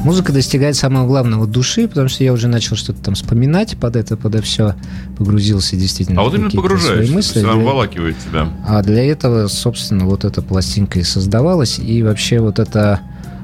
Музыка 0.06 0.32
достигает 0.32 0.76
самого 0.76 1.04
главного 1.04 1.48
души, 1.48 1.88
потому 1.88 2.08
что 2.08 2.22
я 2.22 2.32
уже 2.32 2.46
начал 2.46 2.76
что-то 2.76 3.02
там 3.02 3.16
вспоминать 3.16 3.76
под 3.76 3.96
это, 3.96 4.16
под 4.16 4.36
это 4.36 4.44
все, 4.44 4.76
погрузился 5.18 5.74
действительно. 5.74 6.20
А 6.20 6.24
вот 6.24 6.32
именно 6.32 6.48
погружаешься, 6.48 7.12
мысли. 7.12 7.40
Все 7.40 7.50
обволакивает 7.50 8.14
тебя. 8.20 8.48
А 8.68 8.84
для 8.84 9.04
этого, 9.04 9.48
собственно, 9.48 10.04
вот 10.04 10.24
эта 10.24 10.42
пластинка 10.42 11.00
и 11.00 11.02
создавалась, 11.02 11.80
и 11.80 12.04
вообще 12.04 12.38
вот 12.38 12.60
эта 12.60 13.00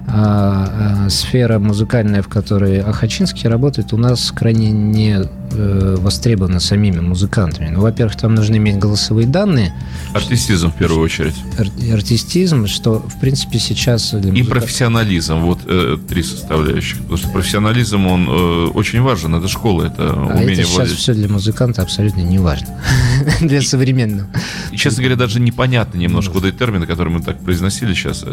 а, 0.06 1.04
а, 1.06 1.10
сфера 1.10 1.58
музыкальная, 1.58 2.22
в 2.22 2.28
которой 2.28 2.78
Ахачинский 2.78 3.48
работает, 3.48 3.92
у 3.92 3.96
нас 3.96 4.30
крайне 4.30 4.70
не 4.70 5.18
э, 5.52 5.96
востребована 5.98 6.60
самими 6.60 7.00
музыкантами. 7.00 7.68
Ну, 7.68 7.80
во-первых, 7.80 8.16
там 8.16 8.34
нужно 8.34 8.56
иметь 8.56 8.78
голосовые 8.78 9.26
данные. 9.26 9.74
Артистизм 10.14 10.70
в 10.70 10.76
первую 10.76 11.02
очередь. 11.02 11.34
Ар- 11.58 11.94
артистизм, 11.94 12.66
что, 12.66 12.98
в 13.00 13.20
принципе, 13.20 13.58
сейчас... 13.58 14.12
Музыка... 14.12 14.36
И 14.36 14.42
профессионализм, 14.42 15.36
вот 15.40 15.60
э, 15.66 15.98
три 16.08 16.22
составляющих. 16.22 16.98
Потому 16.98 17.16
что 17.16 17.28
профессионализм, 17.28 18.06
он 18.06 18.28
э, 18.28 18.66
очень 18.74 19.00
важен, 19.02 19.34
это 19.34 19.48
школа, 19.48 19.84
это 19.84 20.12
а 20.12 20.26
умение 20.34 20.54
это 20.54 20.64
сейчас 20.64 20.76
владеть. 20.76 20.98
все 20.98 21.14
для 21.14 21.28
музыканта 21.28 21.82
абсолютно 21.82 22.20
не 22.20 22.38
важно. 22.38 22.68
для 23.40 23.62
современного. 23.62 24.28
И, 24.70 24.76
честно 24.76 25.02
говоря, 25.02 25.16
даже 25.16 25.40
непонятно 25.40 25.98
немножко 25.98 26.32
вот 26.32 26.44
эти 26.44 26.56
термины, 26.56 26.86
которые 26.86 27.14
мы 27.14 27.22
так 27.22 27.38
произносили 27.40 27.94
сейчас. 27.94 28.24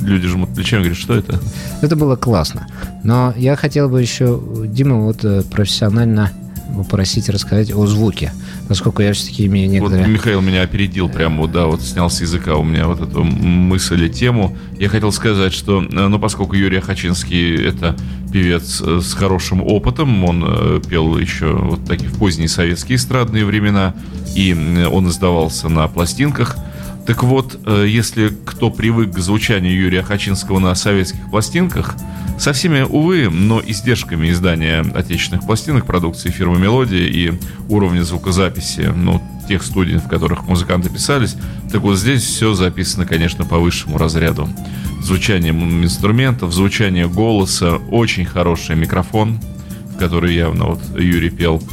Люди 0.00 0.26
жмут 0.26 0.54
плечами, 0.54 0.82
говорят, 0.82 0.98
что 0.98 1.14
это? 1.14 1.40
Это 1.82 1.96
было 1.96 2.16
классно. 2.16 2.66
Но 3.02 3.34
я 3.36 3.56
хотел 3.56 3.88
бы 3.88 4.00
еще 4.00 4.40
Дима 4.66 4.96
вот 4.96 5.24
э, 5.24 5.42
профессионально 5.42 6.32
попросить 6.76 7.28
рассказать 7.28 7.72
о 7.72 7.86
звуке, 7.86 8.32
поскольку 8.68 9.02
я 9.02 9.12
все-таки 9.12 9.46
имею 9.46 9.70
некоторые... 9.70 10.04
Вот 10.04 10.12
Михаил 10.12 10.40
меня 10.40 10.62
опередил 10.62 11.08
прямо, 11.08 11.42
вот, 11.42 11.52
да, 11.52 11.66
вот 11.66 11.82
снял 11.82 12.10
с 12.10 12.20
языка 12.20 12.56
у 12.56 12.62
меня 12.62 12.86
вот 12.86 13.00
эту 13.00 13.24
мысль 13.24 14.04
и 14.04 14.10
тему. 14.10 14.56
Я 14.78 14.88
хотел 14.88 15.12
сказать, 15.12 15.52
что, 15.52 15.82
э, 15.82 16.08
ну, 16.08 16.18
поскольку 16.18 16.54
Юрий 16.54 16.80
Хачинский 16.80 17.66
это 17.66 17.96
певец 18.32 18.82
э, 18.84 19.00
с 19.02 19.14
хорошим 19.14 19.62
опытом, 19.62 20.24
он 20.24 20.82
пел 20.88 21.16
еще 21.18 21.52
вот 21.52 21.84
такие 21.84 22.10
в 22.10 22.18
поздние 22.18 22.48
советские 22.48 22.96
эстрадные 22.96 23.44
времена, 23.44 23.94
и 24.34 24.52
он 24.90 25.08
издавался 25.08 25.68
на 25.68 25.88
пластинках, 25.88 26.56
так 27.06 27.22
вот, 27.22 27.58
э, 27.64 27.86
если 27.88 28.28
кто 28.44 28.68
привык 28.68 29.12
к 29.12 29.18
звучанию 29.18 29.72
Юрия 29.72 30.02
Хачинского 30.02 30.58
на 30.58 30.74
советских 30.74 31.30
пластинках, 31.30 31.94
со 32.38 32.52
всеми, 32.52 32.82
увы, 32.82 33.30
но 33.30 33.62
издержками 33.64 34.30
издания 34.30 34.80
отечественных 34.80 35.46
пластинок, 35.46 35.86
продукции 35.86 36.30
фирмы 36.30 36.58
«Мелодия» 36.58 37.06
и 37.06 37.32
уровня 37.68 38.02
звукозаписи, 38.02 38.92
ну, 38.94 39.22
тех 39.48 39.62
студий, 39.62 39.98
в 39.98 40.08
которых 40.08 40.46
музыканты 40.48 40.90
писались, 40.90 41.36
так 41.70 41.82
вот 41.82 41.96
здесь 41.96 42.24
все 42.24 42.54
записано, 42.54 43.06
конечно, 43.06 43.44
по 43.44 43.58
высшему 43.58 43.96
разряду. 43.96 44.48
Звучание 45.00 45.52
инструментов, 45.52 46.52
звучание 46.52 47.08
голоса, 47.08 47.76
очень 47.90 48.26
хороший 48.26 48.74
микрофон, 48.74 49.40
в 49.94 49.96
который 49.96 50.34
явно 50.34 50.66
вот 50.66 50.80
Юрий 50.98 51.30
пел– 51.30 51.62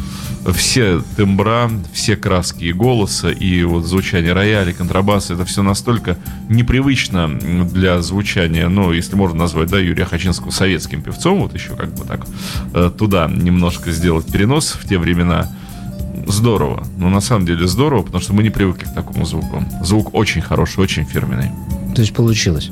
все 0.52 1.02
тембра, 1.16 1.70
все 1.94 2.16
краски 2.16 2.66
и 2.66 2.74
голоса, 2.74 3.30
и 3.30 3.64
вот 3.64 3.86
звучание 3.86 4.34
рояля, 4.34 4.74
контрабаса, 4.74 5.34
это 5.34 5.46
все 5.46 5.64
настолько 5.64 6.18
непривычно 6.50 7.30
для 7.30 8.02
звучания, 8.02 8.68
ну, 8.68 8.92
если 8.92 9.16
можно 9.16 9.38
назвать, 9.38 9.70
да, 9.70 9.80
Юрия 9.80 10.06
Хачинского 10.06 10.52
советским 10.52 11.02
певцом, 11.02 11.42
вот 11.42 11.54
еще 11.54 11.76
как 11.76 11.94
бы 11.94 12.04
так 12.04 12.28
э, 12.74 12.92
туда 12.98 13.30
немножко 13.30 13.92
сделать 13.92 14.32
перенос 14.32 14.72
в 14.74 14.88
те 14.88 14.98
времена, 14.98 15.50
здорово. 16.28 16.86
Ну, 16.98 17.10
на 17.10 17.22
самом 17.22 17.46
деле 17.46 17.68
здорово, 17.68 18.04
потому 18.04 18.22
что 18.22 18.34
мы 18.34 18.44
не 18.44 18.50
привыкли 18.50 18.86
к 18.86 18.94
такому 18.94 19.26
звуку. 19.26 19.64
Звук 19.82 20.14
очень 20.14 20.42
хороший, 20.42 20.80
очень 20.80 21.06
фирменный. 21.06 21.52
То 21.96 22.02
есть 22.02 22.14
получилось? 22.14 22.72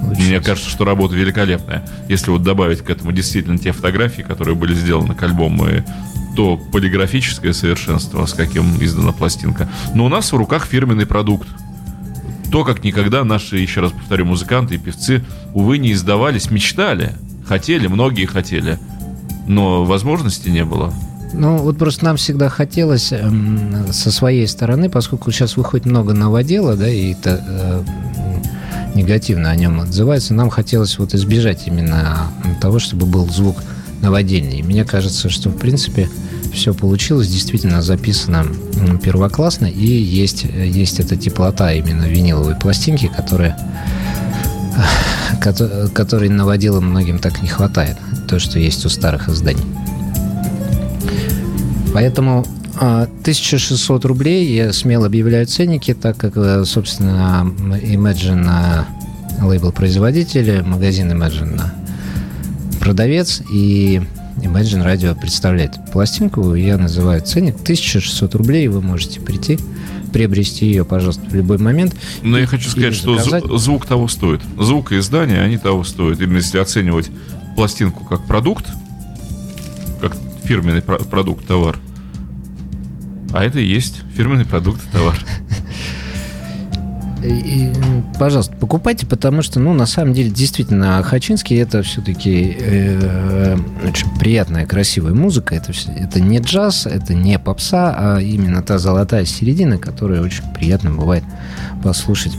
Получилось. 0.00 0.28
Мне 0.28 0.40
кажется, 0.40 0.70
что 0.70 0.84
работа 0.84 1.14
великолепная. 1.14 1.88
Если 2.08 2.30
вот 2.30 2.42
добавить 2.42 2.80
к 2.80 2.90
этому 2.90 3.12
действительно 3.12 3.58
те 3.58 3.72
фотографии, 3.72 4.22
которые 4.22 4.54
были 4.54 4.74
сделаны 4.74 5.14
к 5.14 5.22
альбому, 5.22 5.68
и 5.68 5.82
то 6.38 6.56
полиграфическое 6.56 7.52
совершенство, 7.52 8.24
с 8.24 8.32
каким 8.32 8.80
издана 8.80 9.10
пластинка. 9.10 9.68
Но 9.92 10.06
у 10.06 10.08
нас 10.08 10.30
в 10.30 10.36
руках 10.36 10.66
фирменный 10.66 11.04
продукт. 11.04 11.48
То, 12.52 12.62
как 12.62 12.84
никогда 12.84 13.24
наши, 13.24 13.58
еще 13.58 13.80
раз 13.80 13.90
повторю, 13.90 14.26
музыканты 14.26 14.76
и 14.76 14.78
певцы, 14.78 15.24
увы, 15.52 15.78
не 15.78 15.90
издавались, 15.90 16.48
мечтали, 16.52 17.14
хотели, 17.44 17.88
многие 17.88 18.26
хотели, 18.26 18.78
но 19.48 19.84
возможности 19.84 20.48
не 20.48 20.64
было. 20.64 20.94
Ну, 21.32 21.56
вот 21.56 21.76
просто 21.76 22.04
нам 22.04 22.16
всегда 22.16 22.48
хотелось 22.48 23.08
э, 23.10 23.28
со 23.90 24.12
своей 24.12 24.46
стороны, 24.46 24.88
поскольку 24.88 25.32
сейчас 25.32 25.56
выходит 25.56 25.86
много 25.86 26.12
новодела, 26.12 26.76
да, 26.76 26.88
и 26.88 27.14
это 27.14 27.44
э, 27.48 27.82
негативно 28.94 29.50
о 29.50 29.56
нем 29.56 29.80
отзывается, 29.80 30.34
нам 30.34 30.50
хотелось 30.50 31.00
вот 31.00 31.14
избежать 31.14 31.66
именно 31.66 32.30
того, 32.60 32.78
чтобы 32.78 33.06
был 33.06 33.28
звук 33.28 33.56
новодельный. 34.02 34.60
И 34.60 34.62
мне 34.62 34.84
кажется, 34.84 35.28
что, 35.30 35.50
в 35.50 35.56
принципе, 35.56 36.08
все 36.52 36.74
получилось, 36.74 37.28
действительно 37.28 37.82
записано 37.82 38.46
первоклассно, 39.02 39.66
и 39.66 39.86
есть, 39.86 40.44
есть 40.44 41.00
эта 41.00 41.16
теплота 41.16 41.72
именно 41.72 42.04
виниловой 42.04 42.56
пластинки, 42.56 43.10
которая 43.14 43.58
который 45.94 46.28
наводила 46.28 46.80
многим 46.80 47.18
так 47.18 47.42
не 47.42 47.48
хватает. 47.48 47.96
То, 48.28 48.38
что 48.38 48.58
есть 48.58 48.84
у 48.84 48.88
старых 48.88 49.28
изданий. 49.28 49.64
Поэтому 51.94 52.44
1600 52.76 54.04
а, 54.04 54.08
рублей 54.08 54.54
я 54.54 54.72
смело 54.72 55.06
объявляю 55.06 55.46
ценники, 55.46 55.94
так 55.94 56.16
как, 56.16 56.36
э, 56.36 56.64
собственно, 56.64 57.50
Imagine 57.82 58.84
лейбл 59.40 59.72
производителя, 59.72 60.62
магазин 60.62 61.10
Imagine 61.10 61.60
продавец, 62.78 63.42
и 63.52 64.02
Imagine 64.42 64.84
Radio 64.84 65.18
представляет 65.18 65.72
пластинку. 65.92 66.54
Я 66.54 66.78
называю 66.78 67.20
ценник 67.22 67.54
1600 67.56 68.34
рублей. 68.36 68.68
Вы 68.68 68.80
можете 68.80 69.20
прийти, 69.20 69.58
приобрести 70.12 70.66
ее, 70.66 70.84
пожалуйста, 70.84 71.24
в 71.28 71.34
любой 71.34 71.58
момент. 71.58 71.94
Но 72.22 72.38
я 72.38 72.46
хочу 72.46 72.70
сказать, 72.70 72.94
что 72.94 73.18
звук 73.58 73.86
того 73.86 74.08
стоит. 74.08 74.40
Звук 74.58 74.92
и 74.92 74.98
издание, 74.98 75.40
они 75.40 75.58
того 75.58 75.84
стоят. 75.84 76.20
Именно 76.20 76.38
если 76.38 76.58
оценивать 76.58 77.10
пластинку 77.56 78.04
как 78.04 78.26
продукт, 78.26 78.66
как 80.00 80.16
фирменный 80.44 80.82
продукт, 80.82 81.46
товар. 81.46 81.78
А 83.32 83.44
это 83.44 83.58
и 83.58 83.66
есть 83.66 84.02
фирменный 84.16 84.46
продукт, 84.46 84.80
товар. 84.92 85.18
И, 87.22 87.72
пожалуйста, 88.18 88.54
покупайте, 88.56 89.06
потому 89.06 89.42
что, 89.42 89.58
ну, 89.60 89.72
на 89.72 89.86
самом 89.86 90.12
деле, 90.12 90.30
действительно, 90.30 91.02
Хачинский 91.02 91.56
это 91.58 91.82
все-таки 91.82 92.56
э, 92.58 93.56
очень 93.84 94.08
приятная, 94.18 94.66
красивая 94.66 95.14
музыка. 95.14 95.54
Это, 95.54 95.72
это 95.96 96.20
не 96.20 96.38
джаз, 96.38 96.86
это 96.86 97.14
не 97.14 97.38
попса, 97.38 97.94
а 97.96 98.18
именно 98.20 98.62
та 98.62 98.78
золотая 98.78 99.24
середина, 99.24 99.78
которая 99.78 100.22
очень 100.22 100.44
приятно 100.54 100.90
бывает 100.90 101.24
послушать 101.82 102.36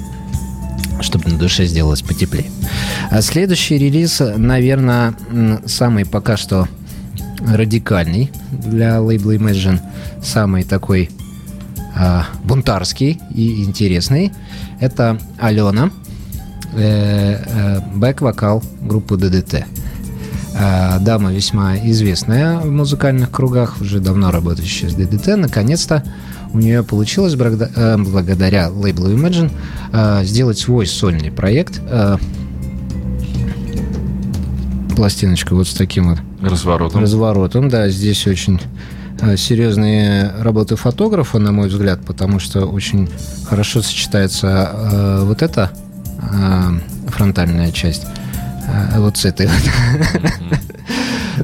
чтобы 1.01 1.29
на 1.29 1.37
душе 1.37 1.65
сделалось 1.65 2.01
потеплее. 2.01 2.51
А 3.09 3.21
следующий 3.21 3.77
релиз, 3.77 4.21
наверное, 4.35 5.13
самый 5.65 6.05
пока 6.05 6.35
что 6.35 6.67
радикальный 7.39 8.31
для 8.51 9.01
лейбла 9.01 9.35
Imagine, 9.35 9.79
самый 10.21 10.63
такой 10.63 11.09
э, 11.95 12.21
бунтарский 12.43 13.19
и 13.33 13.63
интересный. 13.63 14.31
Это 14.79 15.19
Алена, 15.37 15.91
э, 16.73 17.43
э, 17.45 17.79
бэк-вокал 17.95 18.63
группы 18.81 19.17
ДДТ. 19.17 19.65
Э, 20.55 20.99
дама 20.99 21.31
весьма 21.31 21.77
известная 21.77 22.59
в 22.59 22.69
музыкальных 22.69 23.31
кругах, 23.31 23.81
уже 23.81 23.99
давно 23.99 24.31
работающая 24.31 24.89
с 24.89 24.95
ДДТ. 24.95 25.37
Наконец-то 25.37 26.03
у 26.53 26.57
нее 26.57 26.83
получилось 26.83 27.35
благодаря, 27.35 27.97
благодаря 27.97 28.69
лейблу 28.69 29.09
Imagine 29.09 29.51
сделать 30.23 30.57
свой 30.57 30.87
сольный 30.87 31.31
проект. 31.31 31.79
Пластиночка 34.95 35.53
вот 35.53 35.67
с 35.67 35.73
таким 35.73 36.09
вот 36.09 36.19
разворотом. 36.41 37.01
Разворотом, 37.01 37.69
да, 37.69 37.87
здесь 37.89 38.25
очень 38.25 38.59
Э, 38.59 38.98
серьезные 39.37 40.31
работы 40.39 40.75
фотографа, 40.75 41.39
на 41.39 41.51
мой 41.51 41.67
взгляд, 41.67 42.05
потому 42.05 42.39
что 42.39 42.65
очень 42.65 43.09
хорошо 43.47 43.81
сочетается 43.81 44.71
э, 44.73 45.23
вот 45.25 45.41
эта 45.41 45.71
э, 46.21 47.09
фронтальная 47.09 47.71
часть 47.71 48.05
э, 48.67 48.99
вот 48.99 49.17
с 49.17 49.25
этой 49.25 49.47
вот. 49.47 50.69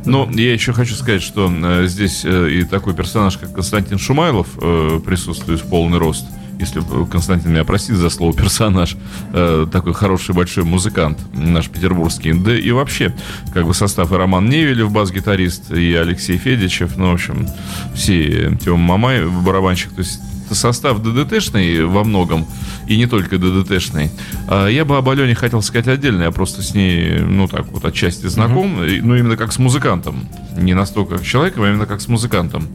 Но 0.06 0.30
я 0.34 0.54
еще 0.54 0.74
хочу 0.74 0.96
сказать, 0.96 1.22
что 1.22 1.52
э, 1.52 1.88
здесь 1.88 2.26
э, 2.26 2.50
и 2.50 2.64
такой 2.64 2.94
персонаж, 2.94 3.38
как 3.38 3.54
Константин 3.54 3.98
Шумайлов, 3.98 4.48
э, 4.62 5.00
присутствует 5.06 5.62
в 5.62 5.68
полный 5.70 5.98
рост. 5.98 6.26
Если 6.60 6.82
э, 6.82 7.06
Константин 7.12 7.52
меня 7.52 7.64
простит 7.64 7.96
за 7.96 8.10
слово 8.10 8.34
персонаж, 8.34 8.96
э, 9.34 9.68
такой 9.72 9.94
хороший 9.94 10.34
большой 10.34 10.64
музыкант, 10.64 11.20
наш 11.34 11.70
петербургский, 11.70 12.34
да 12.34 12.58
и 12.58 12.72
вообще, 12.72 13.14
как 13.54 13.66
бы 13.66 13.74
состав 13.74 14.12
и 14.12 14.16
Роман 14.16 14.50
Невелев, 14.50 14.92
бас-гитарист, 14.92 15.72
и 15.72 15.94
Алексей 15.94 16.38
Федичев, 16.38 16.98
ну, 16.98 17.12
в 17.12 17.14
общем, 17.14 17.48
все, 17.94 18.50
э, 18.50 18.56
Тёма 18.64 18.98
Мамай, 18.98 19.26
барабанщик, 19.26 19.92
то 19.92 20.00
есть 20.00 20.20
состав 20.52 21.02
ДДТшный 21.02 21.86
во 21.86 22.04
многом, 22.04 22.46
и 22.88 22.98
не 22.98 23.08
только 23.08 23.38
ДДТшный. 23.38 24.12
А 24.48 24.68
я 24.68 24.86
бы 24.86 24.98
об 24.98 25.10
Алене 25.10 25.36
хотел 25.36 25.62
сказать 25.62 25.88
отдельно, 25.88 26.24
я 26.24 26.32
просто 26.32 26.62
с 26.62 26.74
ней, 26.74 27.20
ну 27.20 27.48
так 27.48 27.66
вот, 27.68 27.84
отчасти 27.84 28.28
знаком, 28.28 28.80
mm-hmm. 28.80 29.02
ну 29.02 29.16
именно 29.16 29.38
как 29.38 29.52
с 29.52 29.58
музыкантом. 29.58 30.28
Не 30.58 30.74
настолько 30.74 31.18
как 31.18 31.26
человеком, 31.26 31.64
а 31.64 31.70
именно 31.70 31.86
как 31.86 32.02
с 32.02 32.08
музыкантом. 32.08 32.68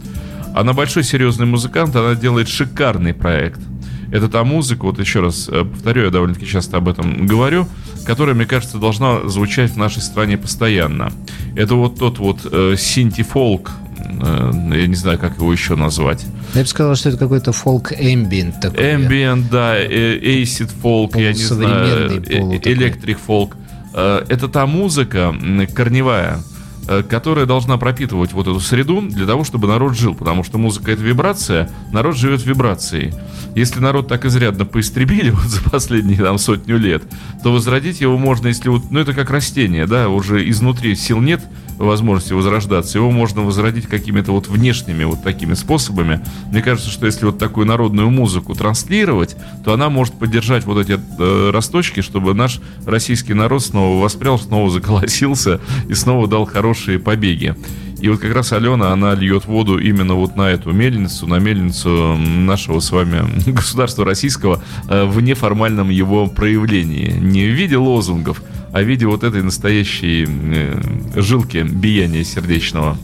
Она 0.55 0.73
большой 0.73 1.05
серьезный 1.05 1.47
музыкант, 1.47 1.95
она 1.97 2.15
делает 2.15 2.49
шикарный 2.49 3.15
проект. 3.15 3.61
Это 4.13 4.29
та 4.29 4.43
музыка, 4.43 4.85
вот 4.85 4.99
еще 4.99 5.21
раз 5.21 5.49
э, 5.49 5.65
повторю, 5.65 6.05
я 6.05 6.11
довольно-таки 6.11 6.47
часто 6.47 6.79
об 6.79 6.89
этом 6.89 7.27
говорю, 7.27 7.69
которая, 8.05 8.35
мне 8.35 8.45
кажется, 8.45 8.79
должна 8.79 9.29
звучать 9.29 9.71
в 9.71 9.77
нашей 9.77 10.03
стране 10.03 10.37
постоянно. 10.37 11.13
Это 11.55 11.77
вот 11.77 11.99
тот 11.99 12.19
вот 12.19 12.41
э, 12.51 12.75
синти-фолк, 12.77 13.71
э, 13.99 14.51
я 14.75 14.87
не 14.89 14.97
знаю, 14.97 15.17
как 15.19 15.37
его 15.37 15.53
еще 15.53 15.77
назвать. 15.77 16.27
Я 16.55 16.63
бы 16.63 16.67
сказал, 16.67 16.97
что 16.97 17.11
это 17.11 17.19
какой-то 17.19 17.53
фолк-эмбиент 17.53 18.61
такой. 18.61 18.97
Эмбиент, 18.97 19.49
да, 19.49 19.79
эйсид 19.79 20.71
фолк, 20.71 21.15
я 21.15 21.33
не 21.33 21.45
знаю, 21.45 22.11
электрик 22.65 23.19
фолк. 23.19 23.57
Это 23.93 24.49
та 24.49 24.67
музыка 24.67 25.35
корневая, 25.75 26.39
Э, 26.39 26.60
которая 27.09 27.47
должна 27.47 27.77
пропитывать 27.77 28.33
вот 28.33 28.47
эту 28.47 28.61
среду 28.61 29.01
для 29.03 29.27
того, 29.27 29.45
чтобы 29.45 29.69
народ 29.69 29.97
жил. 29.97 30.15
Потому 30.15 30.45
что 30.45 30.59
музыка— 30.59 30.91
это 30.93 31.03
вибрация, 31.03 31.71
народ 31.93 32.17
живет 32.17 32.45
вибрацией. 32.45 33.13
Если 33.55 33.81
народ 33.81 34.09
так 34.09 34.25
изрядно 34.25 34.65
поистребили 34.65 35.31
вот 35.31 35.45
за 35.45 35.63
последние 35.63 36.19
там 36.19 36.39
сотню 36.39 36.79
лет, 36.79 37.03
то 37.43 37.53
возродить 37.53 38.01
его 38.01 38.17
можно, 38.19 38.49
если 38.49 38.69
вот, 38.69 38.91
ну 38.91 39.01
это 39.01 39.13
как 39.13 39.31
растение, 39.31 39.87
да, 39.87 40.09
уже 40.09 40.49
изнутри 40.49 40.95
сил 40.95 41.21
нет, 41.21 41.43
возможности 41.85 42.33
возрождаться, 42.33 42.99
его 42.99 43.11
можно 43.11 43.43
возродить 43.43 43.87
какими-то 43.87 44.33
вот 44.33 44.49
внешними 44.49 45.05
вот 45.05 45.23
такими 45.23 45.55
способами. 45.55 46.21
Мне 46.51 46.63
кажется, 46.63 46.91
что 46.91 47.07
если 47.07 47.25
вот 47.25 47.39
такую 47.39 47.67
народную 47.67 48.11
музыку 48.11 48.55
транслировать, 48.55 49.37
то 49.65 49.73
она 49.73 49.89
может 49.89 50.15
поддержать 50.15 50.65
вот 50.65 50.79
эти 50.79 51.01
э, 51.19 51.51
росточки, 51.51 52.01
чтобы 52.01 52.35
наш 52.35 52.61
российский 52.87 53.35
народ 53.35 53.65
снова 53.65 54.03
воспрял, 54.03 54.39
снова 54.39 54.71
заколосился 54.71 55.61
и 55.89 55.95
снова 55.95 56.29
дал 56.29 56.45
хорошие 56.45 56.99
побеги. 56.99 57.57
И 58.01 58.09
вот 58.09 58.21
как 58.21 58.35
раз 58.35 58.53
Алена, 58.53 58.93
она 58.93 59.15
льет 59.15 59.45
воду 59.45 59.79
именно 59.79 60.15
вот 60.15 60.35
на 60.35 60.51
эту 60.51 60.73
мельницу, 60.73 61.27
на 61.27 61.39
мельницу 61.39 62.17
нашего 62.17 62.81
с 62.81 62.91
вами 62.91 63.25
государства 63.51 64.05
российского 64.05 64.63
э, 64.89 65.05
в 65.05 65.21
неформальном 65.21 65.91
его 65.91 66.27
проявлении. 66.27 67.13
Не 67.13 67.45
в 67.45 67.53
виде 67.53 67.77
лозунгов, 67.77 68.43
а 68.73 68.81
в 68.81 68.85
виде 68.85 69.07
вот 69.07 69.23
этой 69.23 69.43
настоящей 69.43 70.27
э, 70.29 70.81
жилки 71.21 71.59
биения 71.63 72.25
сердечного. 72.25 72.97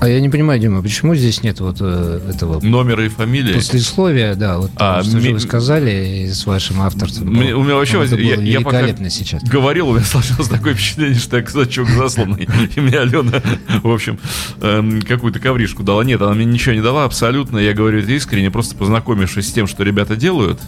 А 0.00 0.08
я 0.08 0.20
не 0.20 0.28
понимаю, 0.28 0.60
Дима, 0.60 0.82
почему 0.82 1.14
здесь 1.14 1.42
нет 1.42 1.60
вот 1.60 1.78
э, 1.80 2.20
этого... 2.28 2.60
Номера 2.60 3.04
и 3.04 3.08
фамилии? 3.08 3.54
Послесловия, 3.54 4.34
да, 4.34 4.58
вот 4.58 4.70
а, 4.76 5.02
что 5.02 5.16
ми... 5.16 5.32
вы 5.32 5.40
сказали 5.40 6.28
с 6.30 6.44
вашим 6.46 6.82
авторством. 6.82 7.28
Мне, 7.28 7.54
у 7.54 7.62
меня 7.62 7.76
вообще... 7.76 8.04
Это 8.04 8.16
я, 8.16 8.34
я 8.36 8.60
пока 8.60 8.86
сейчас. 9.08 9.42
говорил, 9.42 9.88
у 9.88 9.94
меня 9.94 10.04
сложилось 10.04 10.48
такое 10.48 10.74
впечатление, 10.74 11.18
что 11.18 11.38
я 11.38 11.42
казачок 11.42 11.88
засланный. 11.88 12.48
И 12.76 12.80
мне 12.80 12.98
Алена, 12.98 13.42
в 13.82 13.90
общем, 13.90 14.18
эм, 14.60 15.00
какую-то 15.02 15.40
ковришку 15.40 15.82
дала. 15.82 16.04
Нет, 16.04 16.20
она 16.20 16.34
мне 16.34 16.44
ничего 16.44 16.74
не 16.74 16.82
дала 16.82 17.04
абсолютно. 17.04 17.58
Я 17.58 17.72
говорю 17.72 18.00
это 18.00 18.12
искренне, 18.12 18.50
просто 18.50 18.76
познакомившись 18.76 19.48
с 19.48 19.52
тем, 19.52 19.66
что 19.66 19.82
ребята 19.82 20.14
делают, 20.14 20.60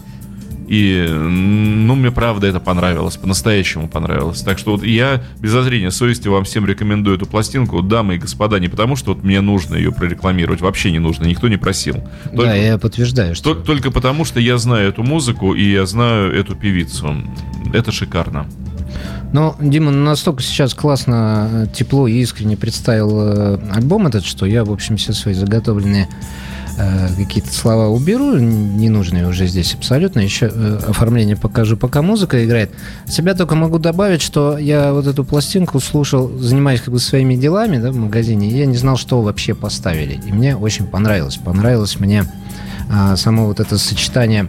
и, 0.69 1.07
ну, 1.09 1.95
мне 1.95 2.11
правда 2.11 2.47
это 2.47 2.61
понравилось, 2.61 3.17
по-настоящему 3.17 3.89
понравилось. 3.89 4.43
Так 4.43 4.59
что 4.59 4.73
вот 4.73 4.85
я 4.85 5.23
без 5.41 5.51
зазрения 5.51 5.91
совести 5.91 6.29
вам 6.29 6.45
всем 6.45 6.67
рекомендую 6.67 7.17
эту 7.17 7.27
пластинку, 7.27 7.83
дамы 7.83 8.17
и 8.17 8.19
господа, 8.19 8.59
не 8.59 8.69
потому 8.69 8.95
что 8.95 9.15
вот 9.15 9.25
мне 9.25 9.41
нужно 9.41 9.77
ее 9.77 9.93
прорекламировать, 9.93 10.61
вообще 10.61 10.91
не 10.91 10.99
нужно, 10.99 11.25
никто 11.25 11.49
не 11.49 11.57
просил. 11.57 11.97
Только, 12.25 12.43
да, 12.43 12.55
я 12.55 12.79
подтверждаю. 12.79 13.35
Что... 13.35 13.55
Только 13.55 13.91
потому, 13.91 14.25
что 14.25 14.41
я 14.41 14.59
знаю 14.59 14.91
эту 14.91 15.03
музыку 15.03 15.55
и 15.55 15.73
я 15.73 15.87
знаю 15.87 16.33
эту 16.35 16.55
певицу. 16.55 17.17
Это 17.73 17.91
шикарно. 17.91 18.47
Ну, 19.33 19.55
Дима, 19.61 19.91
настолько 19.91 20.43
сейчас 20.43 20.75
классно, 20.75 21.49
э, 21.53 21.67
тепло 21.75 22.09
и 22.09 22.15
искренне 22.15 22.57
представил 22.57 23.21
э, 23.21 23.59
альбом 23.73 24.07
этот, 24.07 24.25
что 24.25 24.47
я, 24.47 24.65
в 24.65 24.73
общем, 24.73 24.97
все 24.97 25.13
свои 25.13 25.35
заготовленные 25.35 26.09
какие-то 27.17 27.53
слова 27.53 27.89
уберу, 27.89 28.37
ненужные 28.37 29.27
уже 29.27 29.47
здесь 29.47 29.75
абсолютно. 29.75 30.21
Еще 30.21 30.51
э, 30.53 30.81
оформление 30.89 31.37
покажу, 31.37 31.77
пока 31.77 32.03
музыка 32.03 32.45
играет. 32.45 32.71
Себя 33.07 33.35
только 33.35 33.55
могу 33.57 33.79
добавить, 33.79 34.23
что 34.23 34.57
я 34.59 34.93
вот 34.93 35.07
эту 35.07 35.25
пластинку 35.25 35.81
слушал, 35.81 36.29
занимаясь 36.39 36.81
как 36.81 36.93
бы 36.95 37.01
своими 37.01 37.35
делами 37.35 37.79
да, 37.79 37.91
в 37.91 37.97
магазине, 37.97 38.49
и 38.49 38.57
я 38.57 38.67
не 38.67 38.77
знал, 38.77 38.97
что 38.97 39.21
вообще 39.23 39.55
поставили. 39.55 40.21
И 40.27 40.33
мне 40.33 40.57
очень 40.57 40.87
понравилось. 40.87 41.37
Понравилось 41.37 41.99
мне 41.99 42.25
а, 42.91 43.17
само 43.17 43.47
вот 43.47 43.61
это 43.61 43.77
сочетание 43.77 44.49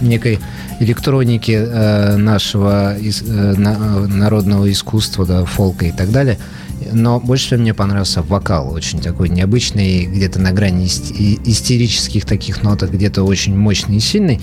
некой 0.00 0.38
электроники 0.80 1.52
э, 1.52 2.16
нашего 2.16 2.96
э, 2.96 3.54
на, 3.56 4.06
народного 4.06 4.70
искусства, 4.70 5.26
да, 5.26 5.44
фолка 5.44 5.86
и 5.86 5.92
так 5.92 6.10
далее– 6.10 6.38
но 6.92 7.20
больше 7.20 7.46
всего 7.46 7.60
мне 7.60 7.74
понравился 7.74 8.22
вокал, 8.22 8.72
очень 8.72 9.00
такой 9.00 9.28
необычный, 9.28 10.06
где-то 10.06 10.40
на 10.40 10.52
грани 10.52 10.86
истерических 10.86 12.24
таких 12.24 12.62
ноток, 12.62 12.90
где-то 12.90 13.22
очень 13.22 13.56
мощный 13.56 13.96
и 13.96 14.00
сильный. 14.00 14.40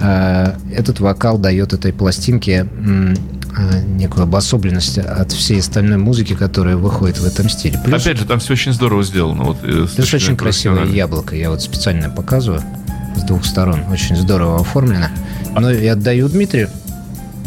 А, 0.00 0.56
этот 0.74 1.00
вокал 1.00 1.38
дает 1.38 1.72
этой 1.72 1.92
пластинке 1.92 2.66
а, 3.56 3.80
некую 3.82 4.24
обособленность 4.24 4.98
от 4.98 5.32
всей 5.32 5.60
остальной 5.60 5.96
музыки, 5.96 6.34
которая 6.34 6.76
выходит 6.76 7.18
в 7.18 7.26
этом 7.26 7.48
стиле. 7.48 7.80
Плюс, 7.82 8.02
Опять 8.02 8.18
же, 8.18 8.26
там 8.26 8.38
все 8.38 8.52
очень 8.52 8.72
здорово 8.72 9.02
сделано. 9.02 9.44
Вот, 9.44 9.58
э, 9.62 9.86
плюс 9.94 10.14
очень 10.14 10.36
красивое 10.36 10.84
яблоко. 10.86 11.34
Я 11.34 11.50
вот 11.50 11.62
специально 11.62 12.10
показываю 12.10 12.62
с 13.16 13.22
двух 13.22 13.46
сторон. 13.46 13.80
Очень 13.90 14.16
здорово 14.16 14.60
оформлено. 14.60 15.06
Но 15.58 15.70
я 15.70 15.94
отдаю 15.94 16.28
Дмитрию. 16.28 16.68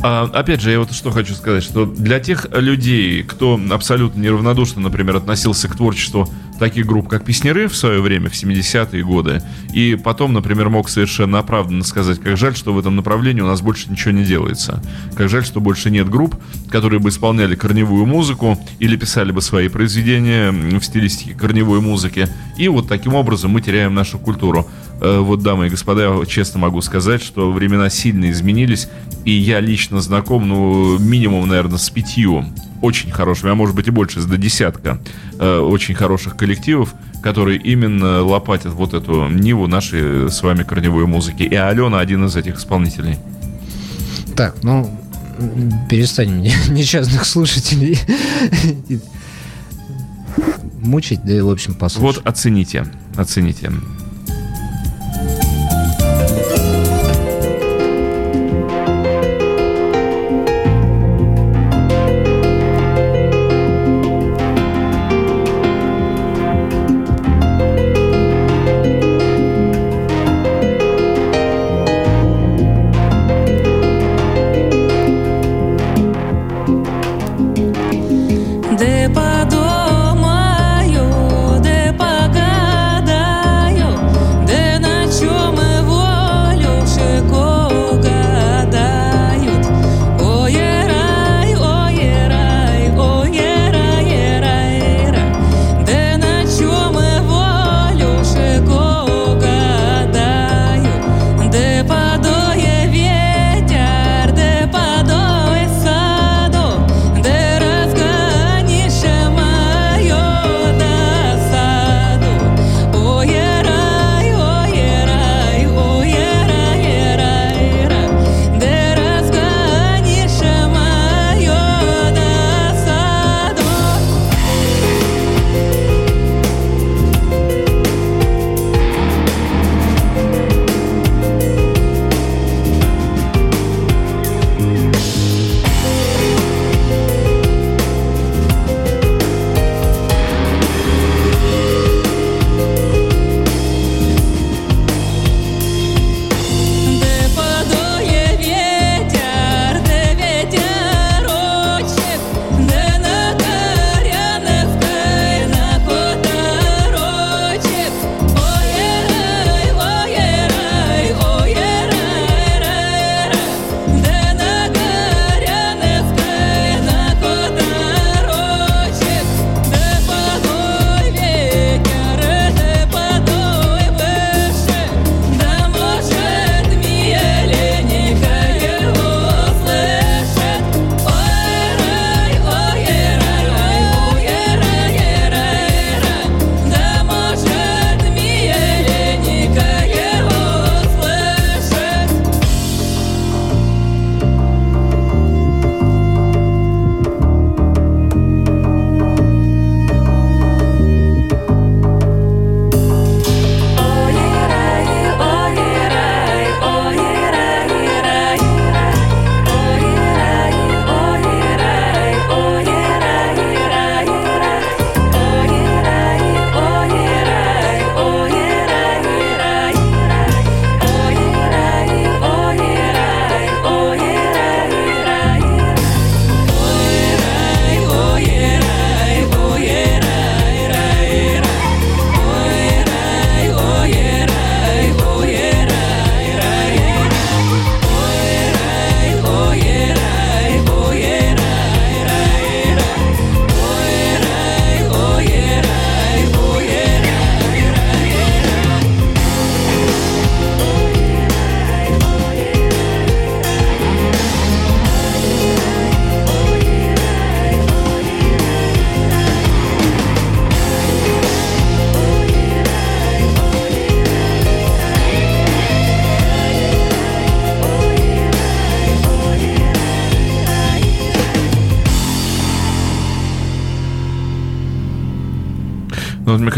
А, 0.02 0.30
опять 0.34 0.62
же, 0.62 0.72
я 0.72 0.80
вот 0.80 0.94
что 0.94 1.12
хочу 1.12 1.34
сказать, 1.34 1.62
что 1.62 1.86
для 1.86 2.22
тех 2.22 2.48
людей, 2.54 3.22
кто 3.24 3.60
абсолютно 3.70 4.22
неравнодушно, 4.22 4.82
например, 4.82 5.18
относился 5.18 5.68
к 5.68 5.76
творчеству 5.76 6.30
таких 6.58 6.86
групп, 6.86 7.10
как 7.10 7.26
Песнеры 7.26 7.68
в 7.68 7.76
свое 7.76 8.02
время, 8.02 8.30
в 8.30 8.34
70-е 8.34 9.04
годы, 9.04 9.42
и 9.74 10.00
потом, 10.02 10.34
например, 10.34 10.70
мог 10.70 10.90
совершенно 10.90 11.40
оправданно 11.40 11.84
сказать, 11.84 12.20
как 12.20 12.38
жаль, 12.38 12.56
что 12.56 12.74
в 12.74 12.80
этом 12.80 12.96
направлении 12.96 13.42
у 13.42 13.48
нас 13.48 13.62
больше 13.62 13.90
ничего 13.90 14.12
не 14.12 14.24
делается. 14.24 14.82
Как 15.16 15.30
жаль, 15.30 15.46
что 15.46 15.60
больше 15.60 15.90
нет 15.90 16.10
групп, 16.10 16.36
которые 16.70 17.00
бы 17.00 17.10
исполняли 17.10 17.56
корневую 17.56 18.06
музыку 18.06 18.58
или 18.80 18.96
писали 18.96 19.32
бы 19.32 19.42
свои 19.42 19.68
произведения 19.68 20.52
в 20.52 20.82
стилистике 20.82 21.34
корневой 21.34 21.82
музыки. 21.82 22.28
И 22.58 22.68
вот 22.70 22.88
таким 22.88 23.16
образом 23.16 23.52
мы 23.52 23.62
теряем 23.62 23.94
нашу 23.94 24.18
культуру. 24.18 24.68
Э, 25.02 25.20
вот, 25.20 25.42
дамы 25.42 25.68
и 25.68 25.70
господа, 25.70 26.26
честно 26.28 26.60
могу 26.60 26.82
сказать, 26.82 27.22
что 27.22 27.52
времена 27.52 27.90
сильно 27.90 28.30
изменились, 28.30 28.90
и 29.24 29.32
я 29.32 29.60
лично 29.60 30.02
знаком, 30.02 30.48
ну, 30.48 30.98
минимум, 31.00 31.48
наверное, 31.48 31.78
с 31.78 31.90
пятью 31.90 32.46
очень 32.82 33.12
хорошими, 33.12 33.52
а 33.52 33.56
может 33.56 33.76
быть 33.76 33.88
и 33.88 33.92
больше, 33.92 34.22
до 34.22 34.38
десятка 34.38 35.00
э, 35.38 35.60
очень 35.60 35.96
хороших 35.96 36.36
коллективов, 36.36 36.94
которые 37.22 37.60
именно 37.60 38.24
лопатят 38.24 38.74
вот 38.74 38.94
эту 38.94 39.28
ниву 39.28 39.68
нашей 39.68 40.30
с 40.30 40.42
вами 40.42 40.64
корневой 40.64 41.06
музыки. 41.06 41.44
И 41.44 41.56
Алена 41.56 42.00
один 42.00 42.26
из 42.26 42.36
этих 42.36 42.58
исполнителей. 42.58 43.18
Так, 44.36 44.56
ну, 44.64 44.90
перестань 45.90 46.42
несчастных 46.70 47.26
слушателей 47.26 47.98
мучить, 50.82 51.22
да 51.24 51.34
и, 51.34 51.42
в 51.42 51.50
общем, 51.50 51.74
послушать. 51.74 52.18
Вот 52.18 52.28
оцените, 52.28 52.86
оцените. 53.16 53.72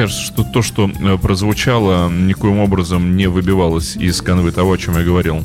Кажется, 0.02 0.24
что 0.24 0.44
то, 0.44 0.64
что 0.64 0.90
э, 0.90 1.18
прозвучало, 1.20 2.10
никоим 2.10 2.58
образом 2.58 3.16
не 3.16 3.28
выбивалось 3.28 3.96
из 3.96 4.20
канвы 4.24 4.52
того, 4.52 4.74
о 4.74 4.78
чем 4.78 4.98
я 4.98 5.04
говорил. 5.04 5.44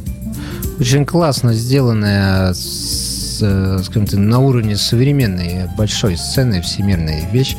Очень 0.80 1.04
классно 1.04 1.52
сделанная, 1.52 2.54
с, 2.54 3.38
э, 3.42 3.78
скажем 3.84 4.06
так, 4.06 4.18
на 4.18 4.38
уровне 4.38 4.76
современной 4.76 5.68
большой 5.76 6.16
сцены, 6.16 6.62
всемирная 6.62 7.30
вещь. 7.30 7.54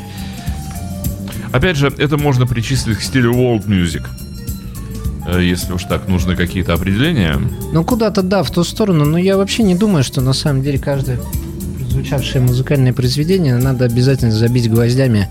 Опять 1.52 1.78
же, 1.78 1.94
это 1.96 2.18
можно 2.18 2.48
причислить 2.48 2.98
к 2.98 3.02
стилю 3.04 3.32
world 3.32 3.68
music. 3.68 4.04
Э, 5.28 5.40
Если 5.40 5.74
уж 5.74 5.84
так 5.84 6.08
нужны 6.08 6.36
какие-то 6.36 6.74
определения. 6.74 7.40
Ну, 7.74 7.84
куда-то, 7.84 8.24
да, 8.24 8.42
в 8.42 8.50
ту 8.50 8.64
сторону, 8.64 9.06
но 9.06 9.20
я 9.20 9.38
вообще 9.38 9.62
не 9.62 9.76
думаю, 9.76 10.04
что 10.04 10.22
на 10.22 10.34
самом 10.34 10.64
деле 10.64 10.80
каждое 10.80 11.20
звучавшее 11.98 12.44
музыкальное 12.44 12.94
произведение 12.94 13.58
надо 13.58 13.86
обязательно 13.86 14.32
забить 14.32 14.70
гвоздями 14.70 15.28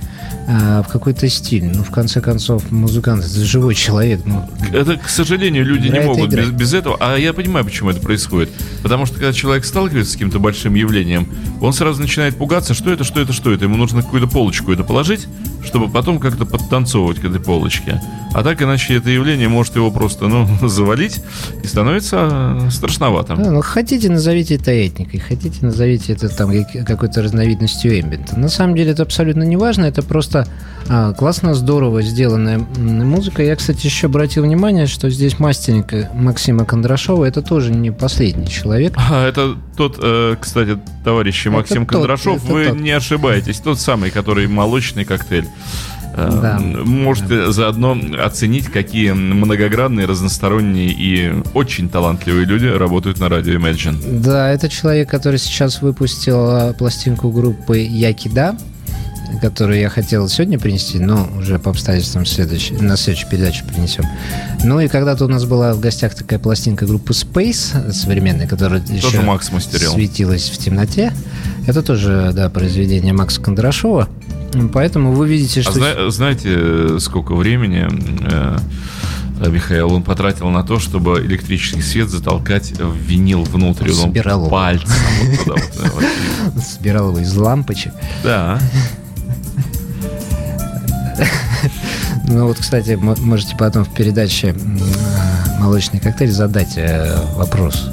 а, 0.48 0.82
в 0.82 0.88
какой-то 0.88 1.28
стиль. 1.28 1.64
Ну, 1.64 1.84
в 1.84 1.92
конце 1.92 2.20
концов, 2.20 2.72
музыкант 2.72 3.24
это 3.24 3.44
живой 3.44 3.76
человек. 3.76 4.22
Ну, 4.24 4.48
Это, 4.72 4.96
к 4.96 5.08
сожалению, 5.08 5.64
люди 5.64 5.86
не 5.86 6.00
могут 6.00 6.34
без, 6.34 6.50
без 6.50 6.74
этого. 6.74 6.96
А 6.98 7.16
я 7.16 7.32
понимаю, 7.32 7.64
почему 7.64 7.90
это 7.90 8.00
происходит. 8.00 8.50
Потому 8.82 9.06
что 9.06 9.14
когда 9.14 9.32
человек 9.32 9.64
сталкивается 9.64 10.10
с 10.10 10.14
каким-то 10.14 10.40
большим 10.40 10.74
явлением, 10.74 11.28
он 11.60 11.72
сразу 11.72 12.00
начинает 12.02 12.36
пугаться, 12.36 12.74
что 12.74 12.90
это, 12.90 13.04
что 13.04 13.20
это, 13.20 13.32
что 13.32 13.52
это. 13.52 13.64
Ему 13.64 13.76
нужно 13.76 14.02
какую-то 14.02 14.26
полочку 14.26 14.72
это 14.72 14.82
положить, 14.82 15.28
чтобы 15.66 15.88
потом 15.88 16.18
как-то 16.18 16.46
подтанцовывать 16.46 17.18
к 17.18 17.24
этой 17.24 17.40
полочке. 17.40 18.00
А 18.32 18.42
так 18.42 18.62
иначе 18.62 18.94
это 18.96 19.10
явление 19.10 19.48
может 19.48 19.76
его 19.76 19.90
просто, 19.90 20.28
ну, 20.28 20.46
завалить 20.68 21.20
и 21.62 21.66
становится 21.66 22.58
э, 22.66 22.70
страшновато. 22.70 23.36
Да, 23.36 23.50
ну, 23.50 23.60
хотите, 23.62 24.10
назовите 24.10 24.54
это 24.56 24.70
этникой, 24.70 25.20
хотите, 25.20 25.58
назовите 25.64 26.12
это 26.12 26.28
там 26.28 26.50
как- 26.52 26.86
какой-то 26.86 27.22
разновидностью 27.22 27.98
эмбиента. 28.00 28.38
На 28.38 28.48
самом 28.48 28.76
деле 28.76 28.92
это 28.92 29.02
абсолютно 29.02 29.42
не 29.42 29.56
важно, 29.56 29.84
это 29.86 30.02
просто 30.02 30.46
а, 30.88 31.12
классно, 31.12 31.54
здорово 31.54 32.02
сделанная 32.02 32.58
музыка. 32.58 33.42
Я, 33.42 33.56
кстати, 33.56 33.86
еще 33.86 34.06
обратил 34.06 34.44
внимание, 34.44 34.86
что 34.86 35.10
здесь 35.10 35.38
мастеринг 35.38 35.92
э, 35.92 36.08
Максима 36.14 36.64
Кондрашова, 36.64 37.24
это 37.24 37.42
тоже 37.42 37.72
не 37.72 37.90
последний 37.90 38.48
человек. 38.48 38.94
А, 38.96 39.26
это 39.26 39.56
тот, 39.76 39.98
э, 40.00 40.36
кстати, 40.40 40.78
товарищи 41.04 41.48
Максим 41.48 41.86
тот, 41.86 41.96
Кондрашов, 41.96 42.42
это 42.42 42.52
вы 42.52 42.66
тот. 42.66 42.80
не 42.80 42.90
ошибаетесь, 42.92 43.58
тот 43.60 43.80
самый, 43.80 44.10
который 44.10 44.46
молочный 44.46 45.04
коктейль. 45.04 45.46
Э, 46.14 46.30
Да. 46.42 46.58
Можете 46.84 47.50
заодно 47.52 47.98
оценить, 48.24 48.66
какие 48.68 49.10
многогранные, 49.12 50.06
разносторонние 50.06 50.88
и 50.90 51.32
очень 51.52 51.88
талантливые 51.88 52.46
люди 52.46 52.66
работают 52.66 53.18
на 53.18 53.28
радио 53.28 53.54
Imagine. 53.54 54.20
Да, 54.20 54.50
это 54.50 54.68
человек, 54.68 55.10
который 55.10 55.38
сейчас 55.38 55.82
выпустил 55.82 56.38
а, 56.38 56.72
пластинку 56.72 57.30
группы 57.30 57.78
Якида, 57.78 58.56
которую 59.40 59.78
я 59.80 59.88
хотел 59.88 60.28
сегодня 60.28 60.58
принести, 60.58 60.98
но 60.98 61.28
уже 61.38 61.58
по 61.58 61.70
обстоятельствам 61.70 62.26
следующей, 62.26 62.74
на 62.74 62.96
следующей 62.96 63.28
передаче 63.28 63.64
принесем. 63.64 64.04
Ну 64.64 64.80
и 64.80 64.88
когда-то 64.88 65.24
у 65.24 65.28
нас 65.28 65.44
была 65.44 65.74
в 65.74 65.80
гостях 65.80 66.14
такая 66.14 66.38
пластинка 66.38 66.86
группы 66.86 67.12
Space 67.12 67.92
современная, 67.92 68.46
которая 68.46 68.80
еще 68.88 69.20
Макс 69.20 69.50
мастерил. 69.52 69.92
светилась 69.92 70.48
в 70.50 70.58
темноте. 70.58 71.12
Это 71.66 71.82
тоже, 71.82 72.30
да, 72.34 72.48
произведение 72.50 73.12
Макса 73.12 73.40
Кондрашова. 73.40 74.08
Поэтому 74.72 75.12
вы 75.12 75.28
видите, 75.28 75.62
что... 75.62 75.70
А 75.70 75.74
зна- 75.74 76.10
знаете, 76.10 76.48
э, 76.52 76.98
сколько 77.00 77.34
времени 77.34 77.86
э, 78.22 78.58
э, 79.40 79.50
Михаил 79.50 79.92
он 79.92 80.02
потратил 80.02 80.48
на 80.48 80.62
то, 80.62 80.78
чтобы 80.78 81.20
электрический 81.20 81.82
свет 81.82 82.08
затолкать 82.08 82.72
в 82.78 82.94
винил 82.96 83.42
внутрь. 83.42 83.90
Он 83.90 83.94
Собирал 83.96 84.40
его. 84.40 84.50
пальцем 84.50 84.88
э. 85.46 86.60
Собирал 86.60 87.08
его 87.10 87.18
из 87.18 87.34
лампочек. 87.36 87.92
Да. 88.22 88.58
Ну 92.28 92.48
вот, 92.48 92.58
кстати, 92.58 92.92
можете 92.94 93.56
потом 93.56 93.84
в 93.84 93.88
передаче 93.94 94.48
э, 94.48 95.60
«Молочный 95.60 96.00
коктейль» 96.00 96.30
задать 96.32 96.72
э, 96.76 97.16
вопрос. 97.36 97.88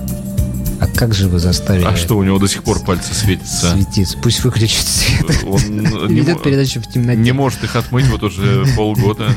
А 0.79 0.88
как 0.88 1.13
же 1.13 1.29
вы 1.29 1.39
заставили 1.39 1.86
А 1.86 1.95
что, 1.95 2.17
у 2.17 2.23
него 2.23 2.39
до 2.39 2.47
сих 2.47 2.63
пор 2.63 2.79
пальцы 2.79 3.13
светятся? 3.13 3.71
светиться? 3.71 4.17
Пусть 4.17 4.43
выключит 4.43 4.86
свет. 4.86 5.43
Он 5.45 5.62
не, 6.07 6.15
Ведет 6.15 6.41
передачу 6.43 6.81
в 6.81 6.88
темноте. 6.88 7.19
не 7.19 7.31
может 7.31 7.63
их 7.63 7.75
отмыть 7.75 8.07
вот 8.07 8.23
уже 8.23 8.65
полгода. 8.75 9.29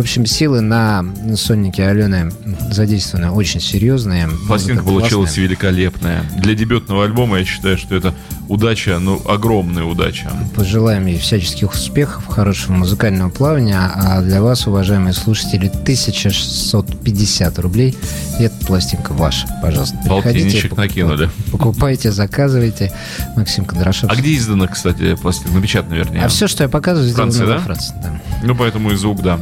В 0.00 0.02
общем, 0.02 0.24
силы 0.24 0.62
на 0.62 1.04
соннике 1.36 1.84
Алены 1.84 2.32
задействованы 2.70 3.32
очень 3.32 3.60
серьезные. 3.60 4.30
Пластинка 4.46 4.82
получилась 4.82 5.28
классная. 5.28 5.44
великолепная. 5.44 6.24
Для 6.38 6.54
дебютного 6.54 7.04
альбома 7.04 7.38
я 7.38 7.44
считаю, 7.44 7.76
что 7.76 7.94
это 7.94 8.14
удача, 8.48 8.98
ну, 8.98 9.20
огромная 9.28 9.84
удача. 9.84 10.32
Пожелаем 10.56 11.04
ей 11.04 11.18
всяческих 11.18 11.74
успехов, 11.74 12.26
хорошего 12.26 12.72
музыкального 12.72 13.28
плавания. 13.28 13.78
А 13.78 14.22
для 14.22 14.40
вас, 14.40 14.66
уважаемые 14.66 15.12
слушатели, 15.12 15.66
1650 15.68 17.58
рублей. 17.58 17.94
И 18.38 18.44
эта 18.44 18.56
пластинка 18.64 19.12
ваша. 19.12 19.46
Пожалуйста, 19.60 19.98
Полтинничек 20.08 20.78
накинули. 20.78 21.28
Покупайте, 21.52 22.10
заказывайте. 22.10 22.90
Максим 23.36 23.66
Кондрашов. 23.66 24.10
А 24.10 24.16
где 24.16 24.34
издана, 24.34 24.66
кстати, 24.66 25.14
пластинка? 25.16 25.52
Напечатана, 25.52 25.92
вернее. 25.92 26.24
А 26.24 26.28
все, 26.28 26.48
что 26.48 26.62
я 26.62 26.70
показываю, 26.70 27.10
сделано 27.10 27.32
Франция, 27.32 27.46
во 27.46 27.52
да? 27.52 27.60
Франции. 27.60 27.94
Да. 28.02 28.20
Ну, 28.44 28.54
поэтому 28.54 28.92
и 28.92 28.96
звук, 28.96 29.20
да. 29.20 29.38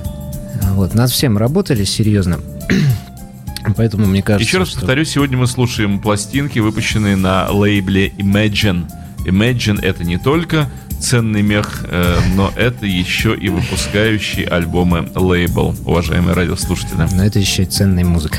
Вот, 0.75 0.95
над 0.95 1.11
всем 1.11 1.37
работали 1.39 1.85
серьезно. 1.85 2.39
Поэтому 3.77 4.07
мне 4.07 4.23
кажется, 4.23 4.49
Еще 4.49 4.59
раз 4.59 4.69
что- 4.69 4.79
повторю, 4.81 5.05
сегодня 5.05 5.37
мы 5.37 5.47
слушаем 5.47 5.99
пластинки, 6.01 6.59
выпущенные 6.59 7.17
на 7.17 7.51
лейбле 7.51 8.09
Imagine. 8.19 8.91
Imagine 9.27 9.81
это 9.83 10.05
не 10.05 10.17
только 10.19 10.71
ценный 11.01 11.43
мех, 11.43 11.85
э, 11.85 12.19
но 12.35 12.53
это 12.57 12.87
еще 12.87 13.37
и 13.37 13.49
выпускающий 13.49 14.43
альбомы 14.45 15.09
лейбл, 15.15 15.75
уважаемые 15.85 16.35
радиослушатели. 16.35 17.07
Но 17.13 17.25
это 17.25 17.39
еще 17.39 17.63
и 17.65 17.67
ценная 17.67 18.05
музыка. 18.05 18.39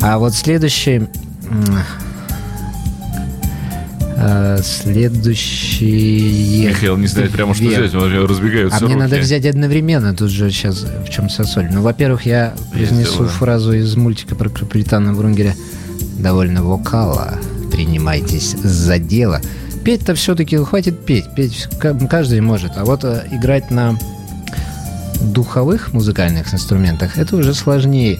А 0.00 0.18
вот 0.18 0.34
следующий... 0.34 1.06
э, 4.18 4.58
Следующий... 4.62 6.66
Михаил 6.68 6.96
не 6.96 7.06
знает 7.06 7.32
прямо, 7.32 7.54
что 7.54 7.64
взять, 7.64 7.92
него 7.92 8.26
разбегаются 8.26 8.78
А 8.78 8.84
мне 8.84 8.94
руки. 8.94 9.04
надо 9.04 9.18
взять 9.20 9.46
одновременно, 9.46 10.14
тут 10.14 10.30
же 10.30 10.50
сейчас 10.50 10.84
в 11.06 11.10
чем 11.10 11.28
вся 11.28 11.44
соль. 11.44 11.68
Ну, 11.70 11.82
во-первых, 11.82 12.26
я 12.26 12.54
произнесу 12.72 13.12
сделаю. 13.12 13.28
фразу 13.30 13.72
из 13.72 13.94
мультика 13.96 14.34
про 14.34 14.48
капитана 14.48 15.12
Врунгеля. 15.14 15.54
Довольно 16.18 16.62
вокала, 16.64 17.38
принимайтесь 17.72 18.56
за 18.62 18.98
дело. 18.98 19.40
Петь-то 19.84 20.14
все-таки 20.14 20.56
хватит 20.56 21.04
петь, 21.06 21.26
петь 21.36 21.68
ка- 21.80 21.94
каждый 21.94 22.40
может. 22.40 22.72
А 22.76 22.84
вот 22.84 23.04
э, 23.04 23.24
играть 23.30 23.70
на 23.70 23.96
духовых 25.20 25.92
музыкальных 25.92 26.52
инструментах 26.52 27.18
это 27.18 27.36
уже 27.36 27.54
сложнее. 27.54 28.18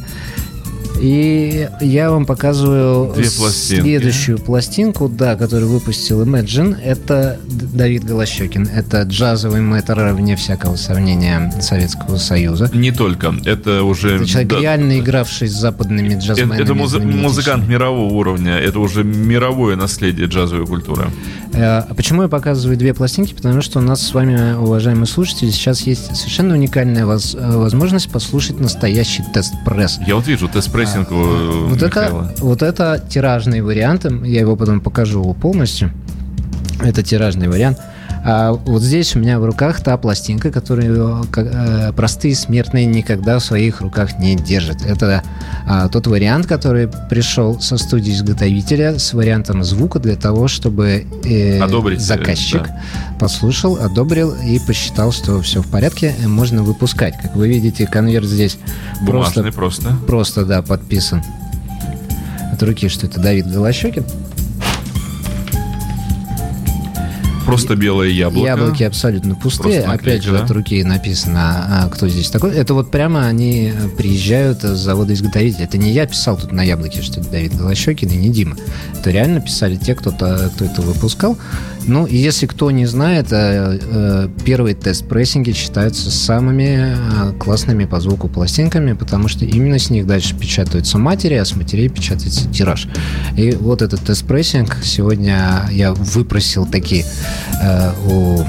И 1.00 1.68
я 1.80 2.10
вам 2.10 2.26
показываю 2.26 3.12
Две 3.14 3.30
пластинки. 3.30 3.82
следующую 3.82 4.38
пластинку, 4.38 5.08
да, 5.08 5.36
которую 5.36 5.70
выпустил 5.70 6.22
Imagine. 6.24 6.76
Это 6.82 7.38
Давид 7.46 8.04
Голощекин. 8.04 8.68
Это 8.74 9.02
джазовый 9.02 9.60
мэтр, 9.60 10.12
вне 10.12 10.36
всякого 10.36 10.76
сомнения, 10.76 11.52
Советского 11.60 12.16
Союза. 12.16 12.70
Не 12.74 12.90
только, 12.92 13.34
это 13.44 13.82
уже... 13.84 14.16
Это 14.16 14.26
человек, 14.26 14.48
да, 14.50 14.60
реально 14.60 14.98
игравший 14.98 15.48
с 15.48 15.52
западными 15.52 16.14
это, 16.14 16.24
джазменами. 16.24 16.62
это 16.62 16.74
музы- 16.74 16.96
знаменитейшими. 16.96 17.22
музыкант 17.28 17.68
мирового 17.68 18.12
уровня, 18.12 18.58
это 18.58 18.78
уже 18.80 19.04
мировое 19.04 19.76
наследие 19.76 20.26
джазовой 20.26 20.66
культуры. 20.66 21.08
Э, 21.54 21.78
А 21.88 21.94
почему 21.94 22.22
я 22.22 22.28
показываю 22.28 22.76
две 22.76 22.94
пластинки? 22.94 23.34
Потому 23.34 23.60
что 23.62 23.78
у 23.78 23.82
нас 23.82 24.00
с 24.06 24.12
вами, 24.14 24.54
уважаемые 24.54 25.06
слушатели, 25.06 25.50
сейчас 25.50 25.80
есть 25.82 26.14
совершенно 26.16 26.54
уникальная 26.54 27.06
воз- 27.06 27.34
э, 27.38 27.56
возможность 27.56 28.10
послушать 28.10 28.60
настоящий 28.60 29.24
тест-пресс. 29.34 29.98
Я 30.06 30.14
вот 30.16 30.26
вижу 30.26 30.48
тест-прессинг 30.48 31.10
у 31.10 31.14
Вот 31.68 31.82
Михаила. 31.82 32.30
это, 32.32 32.44
вот 32.44 32.62
это 32.62 33.02
тиражный 33.08 33.60
вариант, 33.62 34.04
я 34.24 34.40
его 34.40 34.56
потом 34.56 34.80
покажу 34.80 35.34
полностью. 35.34 35.90
Это 36.82 37.02
тиражный 37.02 37.48
вариант. 37.48 37.78
А 38.24 38.52
вот 38.52 38.82
здесь 38.82 39.14
у 39.16 39.18
меня 39.18 39.38
в 39.38 39.44
руках 39.44 39.80
та 39.80 39.96
пластинка, 39.96 40.50
которую 40.50 41.24
э, 41.36 41.92
простые 41.94 42.34
смертные 42.34 42.86
никогда 42.86 43.38
в 43.38 43.44
своих 43.44 43.80
руках 43.80 44.18
не 44.18 44.36
держат. 44.36 44.82
Это 44.84 45.22
а, 45.66 45.88
тот 45.88 46.06
вариант, 46.06 46.46
который 46.46 46.88
пришел 47.10 47.60
со 47.60 47.76
студии 47.76 48.12
изготовителя 48.12 48.98
с 48.98 49.12
вариантом 49.12 49.62
звука 49.64 49.98
для 49.98 50.16
того, 50.16 50.48
чтобы 50.48 51.06
э, 51.24 51.60
Одобрить, 51.60 52.00
э, 52.00 52.02
заказчик 52.02 52.62
да. 52.62 52.82
послушал, 53.18 53.76
одобрил 53.76 54.34
и 54.34 54.58
посчитал, 54.58 55.12
что 55.12 55.40
все 55.42 55.62
в 55.62 55.66
порядке, 55.68 56.14
э, 56.18 56.28
можно 56.28 56.62
выпускать. 56.62 57.14
Как 57.20 57.36
вы 57.36 57.48
видите, 57.48 57.86
конверт 57.86 58.26
здесь 58.26 58.58
просто 59.06 59.12
Бумажный 59.12 59.52
просто. 59.52 59.96
просто, 60.06 60.44
да, 60.44 60.62
подписан 60.62 61.22
от 62.52 62.62
руки, 62.62 62.88
что 62.88 63.06
это 63.06 63.20
Давид 63.20 63.46
Голощекин. 63.46 64.04
Просто 67.48 67.76
белое 67.76 68.08
яблоко. 68.08 68.46
Яблоки 68.46 68.82
абсолютно 68.82 69.34
пустые. 69.34 69.80
Наклейка, 69.80 70.02
Опять 70.02 70.22
же, 70.22 70.32
да? 70.32 70.44
от 70.44 70.50
руки 70.50 70.84
написано, 70.84 71.84
а, 71.84 71.88
кто 71.88 72.06
здесь 72.06 72.28
такой. 72.28 72.52
Это 72.52 72.74
вот 72.74 72.90
прямо 72.90 73.26
они 73.26 73.72
приезжают 73.96 74.60
с 74.60 74.76
завода-изготовителя. 74.76 75.64
Это 75.64 75.78
не 75.78 75.90
я 75.90 76.06
писал 76.06 76.36
тут 76.36 76.52
на 76.52 76.62
яблоке, 76.62 77.00
что 77.00 77.20
это 77.20 77.30
Давид 77.30 77.56
Голощекин 77.56 78.10
и 78.10 78.16
не 78.16 78.28
Дима. 78.28 78.54
Это 78.98 79.10
реально 79.10 79.40
писали 79.40 79.76
те, 79.76 79.94
кто, 79.94 80.10
-то, 80.10 80.50
кто 80.50 80.66
это 80.66 80.82
выпускал. 80.82 81.38
Ну, 81.88 82.04
и 82.04 82.16
если 82.16 82.44
кто 82.44 82.70
не 82.70 82.84
знает, 82.84 83.28
э, 83.30 83.78
э, 83.80 84.28
первые 84.44 84.74
тест-прессинги 84.74 85.52
считаются 85.52 86.10
самыми 86.10 86.94
э, 86.94 87.32
классными 87.38 87.86
по 87.86 87.98
звуку 87.98 88.28
пластинками, 88.28 88.92
потому 88.92 89.28
что 89.28 89.46
именно 89.46 89.78
с 89.78 89.88
них 89.88 90.06
дальше 90.06 90.36
печатаются 90.36 90.98
матери, 90.98 91.34
а 91.34 91.46
с 91.46 91.56
матерей 91.56 91.88
печатается 91.88 92.46
тираж. 92.50 92.88
И 93.38 93.52
вот 93.52 93.80
этот 93.80 94.00
тест-прессинг 94.00 94.76
сегодня 94.82 95.66
я 95.70 95.94
выпросил 95.94 96.66
такие 96.66 97.06
э, 97.62 97.92
у 98.06 98.44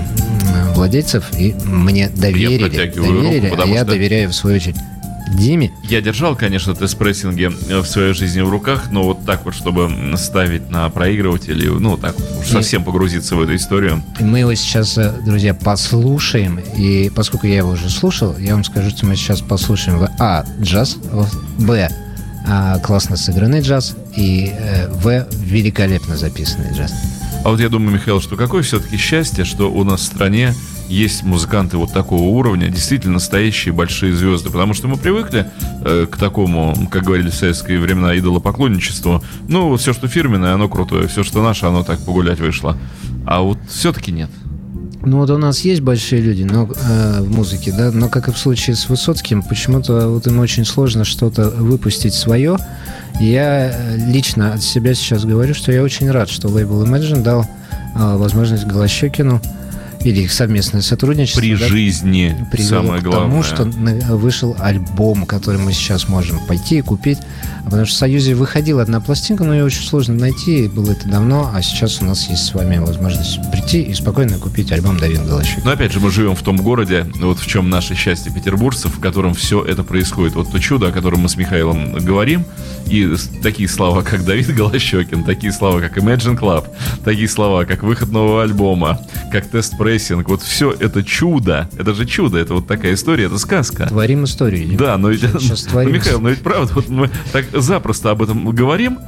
владельцев, 0.76 1.26
и 1.38 1.56
мне 1.66 2.10
доверили. 2.10 2.64
руку, 2.98 3.02
доверили, 3.14 3.48
а 3.48 3.50
потому 3.52 3.74
я 3.74 3.82
что- 3.82 3.92
доверяю 3.92 4.30
в 4.30 4.34
свою 4.36 4.56
очередь 4.58 4.76
Диме. 5.38 5.72
Я 5.84 6.02
держал, 6.02 6.36
конечно, 6.36 6.74
тест-прессинги 6.74 7.52
э, 7.70 7.80
в 7.82 7.86
своей 7.86 8.14
жизни 8.16 8.42
в 8.42 8.50
руках, 8.50 8.86
но 8.92 9.04
вот 9.04 9.26
так 9.26 9.46
вот, 9.46 9.54
чтобы 9.54 9.92
ставить 10.18 10.72
на 10.72 10.90
проигрыватель, 10.90 11.64
и, 11.64 11.68
ну, 11.70 11.98
так 11.98 12.16
уж 12.40 12.48
совсем 12.48 12.84
погрузиться 12.84 13.36
в 13.36 13.42
эту 13.44 13.56
историю. 13.56 14.02
И 14.20 14.24
Мы 14.24 14.40
его 14.40 14.56
сейчас, 14.56 14.98
э, 14.98 15.14
друзья, 15.24 15.54
послушаем. 15.54 16.60
И 16.76 17.12
поскольку 17.16 17.46
я 17.46 17.58
его 17.58 17.70
уже 17.72 17.90
слушал, 17.92 18.36
я 18.40 18.54
вам 18.56 18.64
скажу, 18.64 18.90
что 18.90 19.06
мы 19.06 19.16
сейчас 19.16 19.42
послушаем 19.42 20.00
в 20.00 20.10
А. 20.18 20.46
Джаз, 20.62 20.96
в 21.12 21.28
Б. 21.64 21.90
а, 22.48 22.80
Классно 22.80 23.16
сыгранный 23.16 23.62
джаз. 23.62 23.96
И 24.16 24.52
э, 24.58 24.88
В. 24.92 25.28
Великолепно 25.44 26.18
записанный 26.18 26.74
джаз. 26.76 26.92
А 27.44 27.50
вот 27.50 27.60
я 27.60 27.70
думаю, 27.70 27.96
Михаил, 27.96 28.20
что 28.20 28.36
какое 28.36 28.64
все-таки 28.64 28.98
счастье, 28.98 29.46
что 29.46 29.72
у 29.72 29.84
нас 29.84 30.02
в 30.02 30.04
стране 30.04 30.54
есть 30.90 31.24
музыканты 31.24 31.78
вот 31.78 31.94
такого 31.94 32.24
уровня, 32.24 32.68
действительно 32.70 33.14
настоящие 33.14 33.74
большие 33.74 34.14
звезды, 34.14 34.50
потому 34.50 34.74
что 34.74 34.88
мы 34.88 34.98
привыкли 34.98 35.50
э, 35.86 36.08
к 36.10 36.18
такому, 36.18 36.76
как 36.92 37.04
говорили 37.04 37.30
в 37.30 37.36
советские 37.36 37.80
времена, 37.80 38.18
идолопоклонничеству. 38.18 39.24
Ну, 39.48 39.76
все, 39.78 39.94
что 39.94 40.08
фирменное, 40.08 40.54
оно 40.54 40.68
крутое, 40.68 41.08
все, 41.08 41.24
что 41.24 41.44
наше, 41.44 41.66
оно 41.66 41.84
так 41.84 42.00
погулять 42.04 42.40
вышло. 42.40 42.78
А 43.26 43.42
вот 43.42 43.60
все-таки 43.70 44.12
нет. 44.12 44.30
Ну 45.02 45.20
вот 45.20 45.30
у 45.30 45.38
нас 45.38 45.62
есть 45.62 45.82
большие 45.82 46.22
люди 46.22 46.44
но, 46.44 46.70
э, 46.76 47.22
в 47.22 47.32
музыке, 47.34 47.72
да, 47.72 47.92
но 47.92 48.10
как 48.10 48.28
и 48.28 48.32
в 48.32 48.38
случае 48.38 48.76
с 48.76 48.90
Высоцким, 48.90 49.44
почему-то 49.44 50.10
вот 50.10 50.28
им 50.28 50.40
очень 50.40 50.66
сложно 50.66 51.06
что-то 51.06 51.50
выпустить 51.50 52.14
свое. 52.14 52.58
Я 53.20 53.72
э, 53.72 53.98
лично 53.98 54.54
от 54.54 54.64
себя 54.64 54.94
сейчас 54.94 55.26
говорю, 55.26 55.54
что 55.54 55.72
я 55.72 55.84
очень 55.84 56.10
рад, 56.10 56.30
что 56.30 56.48
лейбл 56.48 56.84
Imagine 56.84 57.22
дал 57.22 57.44
э, 57.44 58.16
возможность 58.16 58.66
Голощекину 58.66 59.42
или 60.04 60.22
их 60.22 60.32
совместное 60.32 60.82
сотрудничество. 60.82 61.42
При 61.42 61.56
да, 61.56 61.68
жизни 61.68 62.36
самое 62.58 63.02
к 63.02 63.04
главное. 63.04 63.30
тому, 63.30 63.44
что 63.44 63.66
вышел 64.16 64.56
альбом, 64.60 65.26
который 65.26 65.60
мы 65.60 65.74
сейчас 65.74 66.08
можем 66.08 66.40
пойти 66.48 66.78
и 66.78 66.82
купить. 66.82 67.20
А 67.62 67.66
Потому 67.66 67.86
что 67.86 67.96
в 67.96 67.98
Союзе 67.98 68.36
выходила 68.36 68.82
одна 68.82 69.02
пластинка, 69.02 69.44
но 69.44 69.54
ее 69.54 69.66
очень 69.66 69.84
сложно 69.84 70.16
найти, 70.16 70.66
и 70.66 70.68
было 70.68 70.92
это 70.92 71.08
давно, 71.08 71.52
а 71.54 71.62
сейчас 71.62 72.02
у 72.02 72.06
нас 72.06 72.30
есть 72.30 72.46
с 72.46 72.54
вами 72.54 72.78
возможность 72.78 73.40
прийти 73.52 73.82
и 73.82 73.94
спокойно 73.94 74.38
купить 74.38 74.72
альбом 74.72 74.98
Давид 74.98 75.26
Голощек. 75.26 75.66
Но 75.66 75.72
опять 75.72 75.92
же, 75.92 76.00
мы 76.00 76.12
живем 76.12 76.36
в 76.36 76.42
том 76.42 76.58
городе, 76.58 77.06
вот 77.20 77.40
в 77.40 77.48
чем 77.48 77.70
наше 77.70 77.96
счастье 77.96 78.32
петербуржцев, 78.32 78.96
в 78.96 79.00
котором 79.00 79.34
все 79.34 79.64
это 79.64 79.84
происходит. 79.84 80.36
Вот 80.36 80.52
то 80.52 80.60
чудо, 80.60 80.88
о 80.88 80.92
котором 80.92 81.22
мы 81.22 81.30
с 81.30 81.36
Михаилом 81.36 81.94
говорим, 81.94 82.46
и 82.88 83.16
такие 83.44 83.68
слова, 83.70 84.02
как 84.02 84.26
Давид 84.26 84.54
Голощекин, 84.56 85.24
такие 85.24 85.52
слова, 85.54 85.80
как 85.80 85.98
Imagine 85.98 86.38
Club, 86.40 86.68
такие 87.04 87.28
слова, 87.28 87.66
как 87.66 87.84
выход 87.84 88.12
нового 88.12 88.44
альбома, 88.44 89.00
как 89.32 89.48
тест-прессинг, 89.48 90.28
вот 90.28 90.42
все 90.42 90.72
это 90.72 91.04
чудо, 91.04 91.70
это 91.78 91.94
же 91.94 92.06
чудо, 92.06 92.38
это 92.38 92.56
вот 92.56 92.68
такая 92.68 92.94
история, 92.96 93.26
это 93.26 93.38
сказка. 93.38 93.88
Творим 93.88 94.24
историю. 94.24 94.76
Да, 94.78 94.98
но 94.98 95.10
ведь, 95.10 95.22
Сейчас 95.22 95.64
ну, 95.66 95.72
творим. 95.72 95.94
Михаил, 95.94 96.20
но 96.20 96.30
ведь 96.30 96.42
правда, 96.42 96.74
вот 96.74 96.90
мы 96.90 97.10
так 97.32 97.46
запросто 97.54 98.12
об 98.12 98.22
этом 98.24 98.50
говорим, 98.50 99.00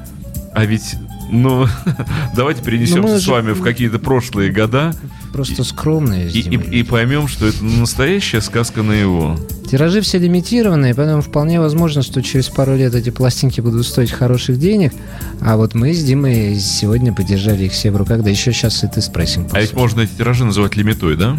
а 0.54 0.66
ведь, 0.66 0.96
ну, 1.32 1.66
давайте 2.36 2.62
перенесемся 2.64 3.02
Ну, 3.02 3.08
мы 3.14 3.18
с 3.20 3.22
же- 3.24 3.32
вами 3.32 3.52
в 3.54 3.62
какие-то 3.62 4.00
прошлые 4.00 4.52
года 4.52 4.94
Просто 5.34 5.64
скромные. 5.64 6.30
с 6.30 6.36
и, 6.36 6.40
и- 6.42 6.80
и 6.80 6.84
поймем, 6.84 7.28
что 7.28 7.48
это 7.48 7.64
настоящая 7.64 8.42
сказка 8.42 8.84
на 8.84 8.92
его. 8.92 9.38
Тиражи 9.70 10.02
все 10.02 10.18
лимитированные, 10.20 10.94
поэтому 10.94 11.22
вполне 11.22 11.62
возможно, 11.62 12.02
что 12.02 12.22
через 12.22 12.50
пару 12.50 12.76
лет 12.76 12.94
эти 12.94 13.10
пластинки 13.12 13.62
будут 13.62 13.88
стоить 13.88 14.12
хороших 14.12 14.60
денег. 14.60 14.92
А 15.40 15.56
вот 15.56 15.74
мы 15.74 15.94
с 15.94 16.04
Димой 16.04 16.60
сегодня 16.60 17.14
подержали 17.14 17.64
их 17.66 17.72
все 17.72 17.92
в 17.92 17.96
руках, 17.96 18.24
да 18.24 18.30
еще 18.30 18.52
сейчас 18.52 18.84
и 18.84 18.88
тест-прессинг. 18.90 19.54
А 19.54 19.62
ведь 19.62 19.72
можно 19.74 20.02
эти 20.02 20.12
тиражи 20.18 20.44
называть 20.44 20.76
лимитой, 20.76 21.16
да? 21.16 21.38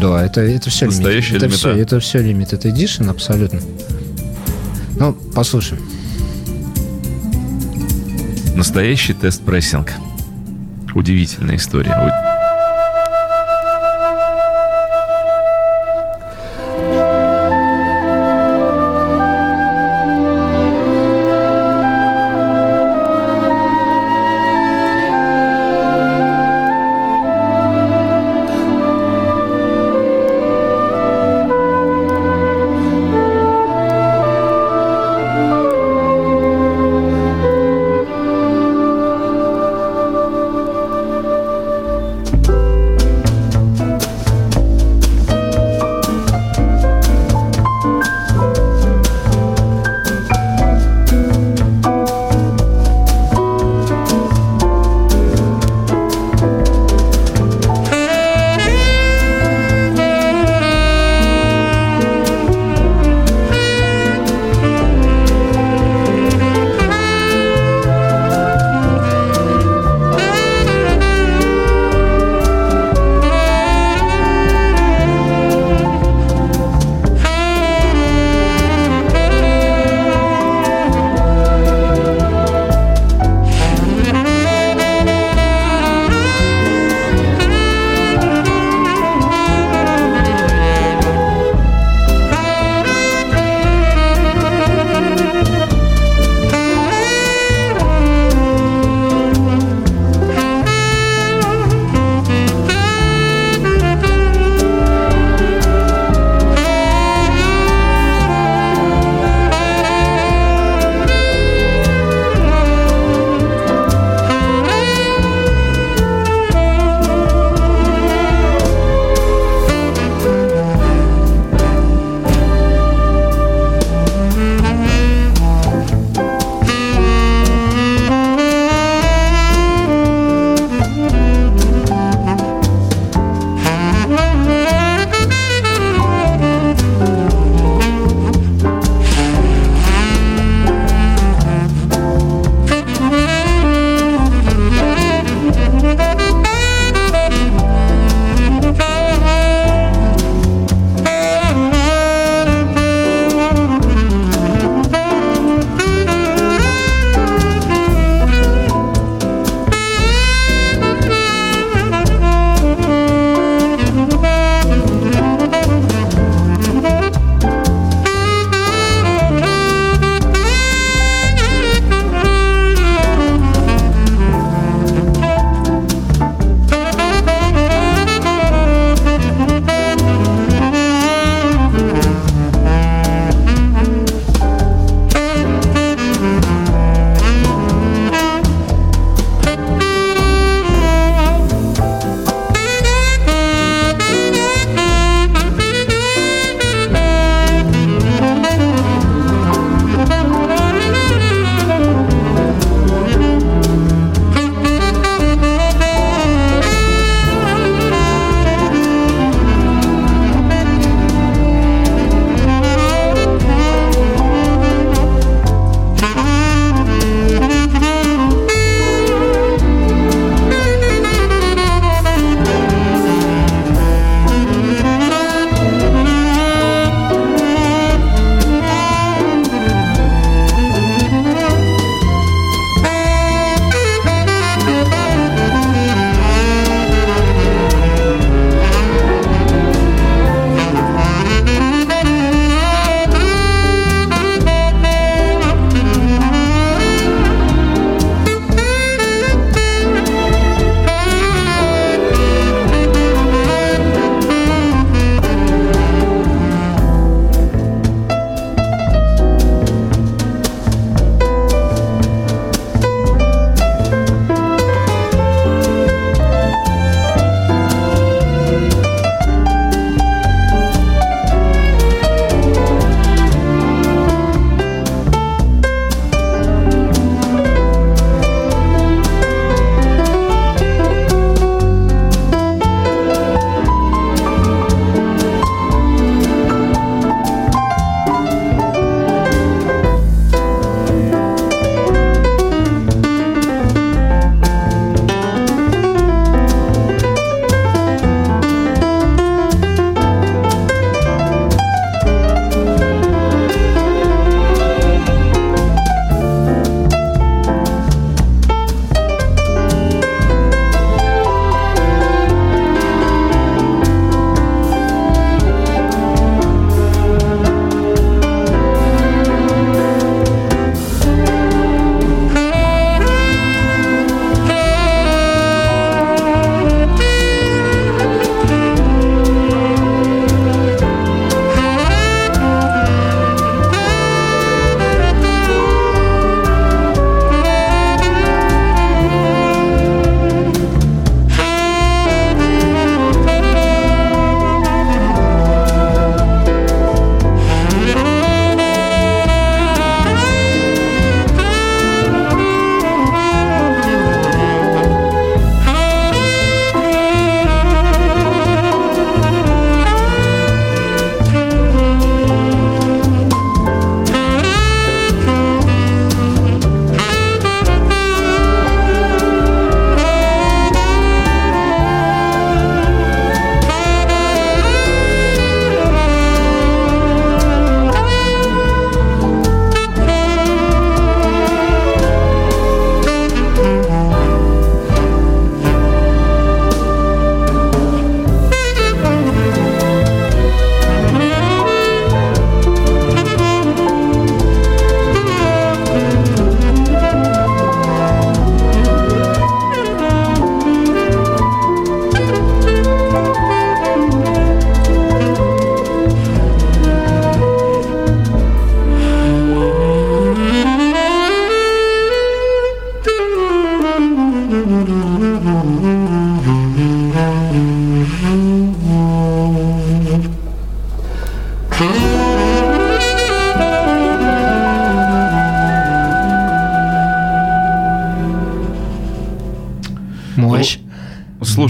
Да, 0.00 0.24
это, 0.26 0.40
это 0.40 0.68
все 0.70 0.86
лимит. 0.86 0.96
Настоящая 0.98 1.36
это 1.36 1.46
лимита. 1.46 1.58
все, 1.58 1.70
это 1.70 2.00
все 2.00 2.18
limited 2.18 2.62
edition, 2.62 3.08
абсолютно. 3.08 3.60
Ну, 4.98 5.12
послушаем. 5.12 5.80
Настоящий 8.56 9.12
тест-прессинг. 9.14 9.92
Удивительная 10.94 11.56
история. 11.56 11.92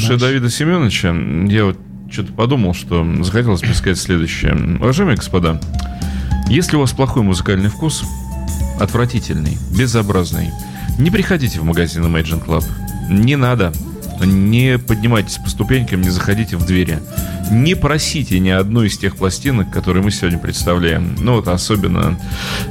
Слушая 0.04 0.18
Давида 0.18 0.50
Семеновича, 0.50 1.14
я 1.50 1.64
вот 1.64 1.78
что-то 2.10 2.30
подумал, 2.34 2.74
что 2.74 3.06
захотелось 3.24 3.62
бы 3.62 3.72
сказать 3.72 3.96
следующее. 3.96 4.54
Уважаемые 4.78 5.16
господа, 5.16 5.58
если 6.46 6.76
у 6.76 6.80
вас 6.80 6.92
плохой 6.92 7.22
музыкальный 7.22 7.70
вкус, 7.70 8.04
отвратительный, 8.78 9.56
безобразный, 9.74 10.50
не 10.98 11.10
приходите 11.10 11.58
в 11.58 11.64
магазин 11.64 12.04
Imagine 12.04 12.44
Club. 12.44 12.64
Не 13.08 13.36
надо. 13.36 13.72
Не 14.20 14.78
поднимайтесь 14.78 15.38
по 15.38 15.48
ступенькам, 15.48 16.00
не 16.00 16.10
заходите 16.10 16.56
в 16.56 16.66
двери. 16.66 16.98
Не 17.50 17.74
просите 17.74 18.38
ни 18.38 18.48
одной 18.48 18.88
из 18.88 18.98
тех 18.98 19.16
пластинок, 19.16 19.70
которые 19.70 20.02
мы 20.02 20.10
сегодня 20.10 20.38
представляем. 20.38 21.14
Ну 21.20 21.34
вот 21.36 21.48
особенно 21.48 22.18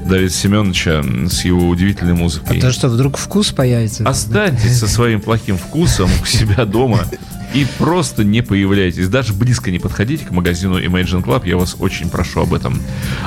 Давида 0.06 0.34
Семеновича 0.34 1.04
с 1.30 1.46
его 1.46 1.68
удивительной 1.68 2.14
музыкой. 2.14 2.58
А 2.58 2.62
то, 2.62 2.72
что 2.72 2.89
вдруг 2.89 3.18
вкус 3.18 3.52
появится. 3.52 4.04
Останьтесь 4.08 4.80
со 4.80 4.88
своим 4.88 5.22
плохим 5.22 5.58
вкусом 5.58 6.10
у 6.22 6.26
себя 6.26 6.66
дома 6.66 7.06
и 7.54 7.66
просто 7.78 8.24
не 8.24 8.41
появляйтесь. 8.41 9.08
Даже 9.10 9.34
близко 9.34 9.72
не 9.72 9.80
подходите 9.80 10.26
к 10.26 10.32
магазину 10.32 10.80
Imagine 10.80 11.24
Club, 11.24 11.47
я 11.47 11.58
вас 11.58 11.76
очень 11.80 12.10
прошу 12.10 12.41
об 12.41 12.54
этом. 12.54 12.80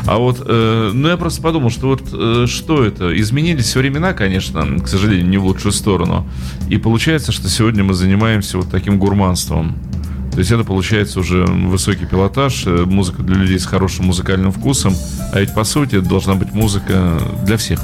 А 0.07 0.19
вот, 0.19 0.43
э, 0.45 0.91
ну 0.93 1.09
я 1.09 1.17
просто 1.17 1.43
подумал, 1.43 1.71
что 1.71 1.89
вот 1.89 2.03
э, 2.13 2.47
что 2.49 2.85
это? 2.85 3.19
Изменились 3.19 3.75
времена, 3.75 4.13
конечно, 4.13 4.79
к 4.81 4.89
сожалению, 4.89 5.29
не 5.29 5.39
в 5.39 5.45
лучшую 5.45 5.73
сторону. 5.73 6.27
И 6.69 6.77
получается, 6.77 7.33
что 7.33 7.49
сегодня 7.49 7.85
мы 7.85 7.95
занимаемся 7.95 8.59
вот 8.59 8.71
таким 8.71 8.99
гурманством. 8.99 9.77
То 10.33 10.41
есть 10.41 10.51
это 10.51 10.65
получается 10.65 11.21
уже 11.21 11.47
высокий 11.47 12.05
пилотаж, 12.05 12.65
э, 12.67 12.85
музыка 12.85 13.23
для 13.23 13.37
людей 13.37 13.59
с 13.59 13.65
хорошим 13.65 14.07
музыкальным 14.07 14.53
вкусом, 14.53 14.95
а 15.33 15.41
ведь 15.41 15.55
по 15.55 15.65
сути 15.65 15.97
это 15.97 16.09
должна 16.09 16.35
быть 16.35 16.53
музыка 16.53 17.19
для 17.45 17.57
всех. 17.57 17.81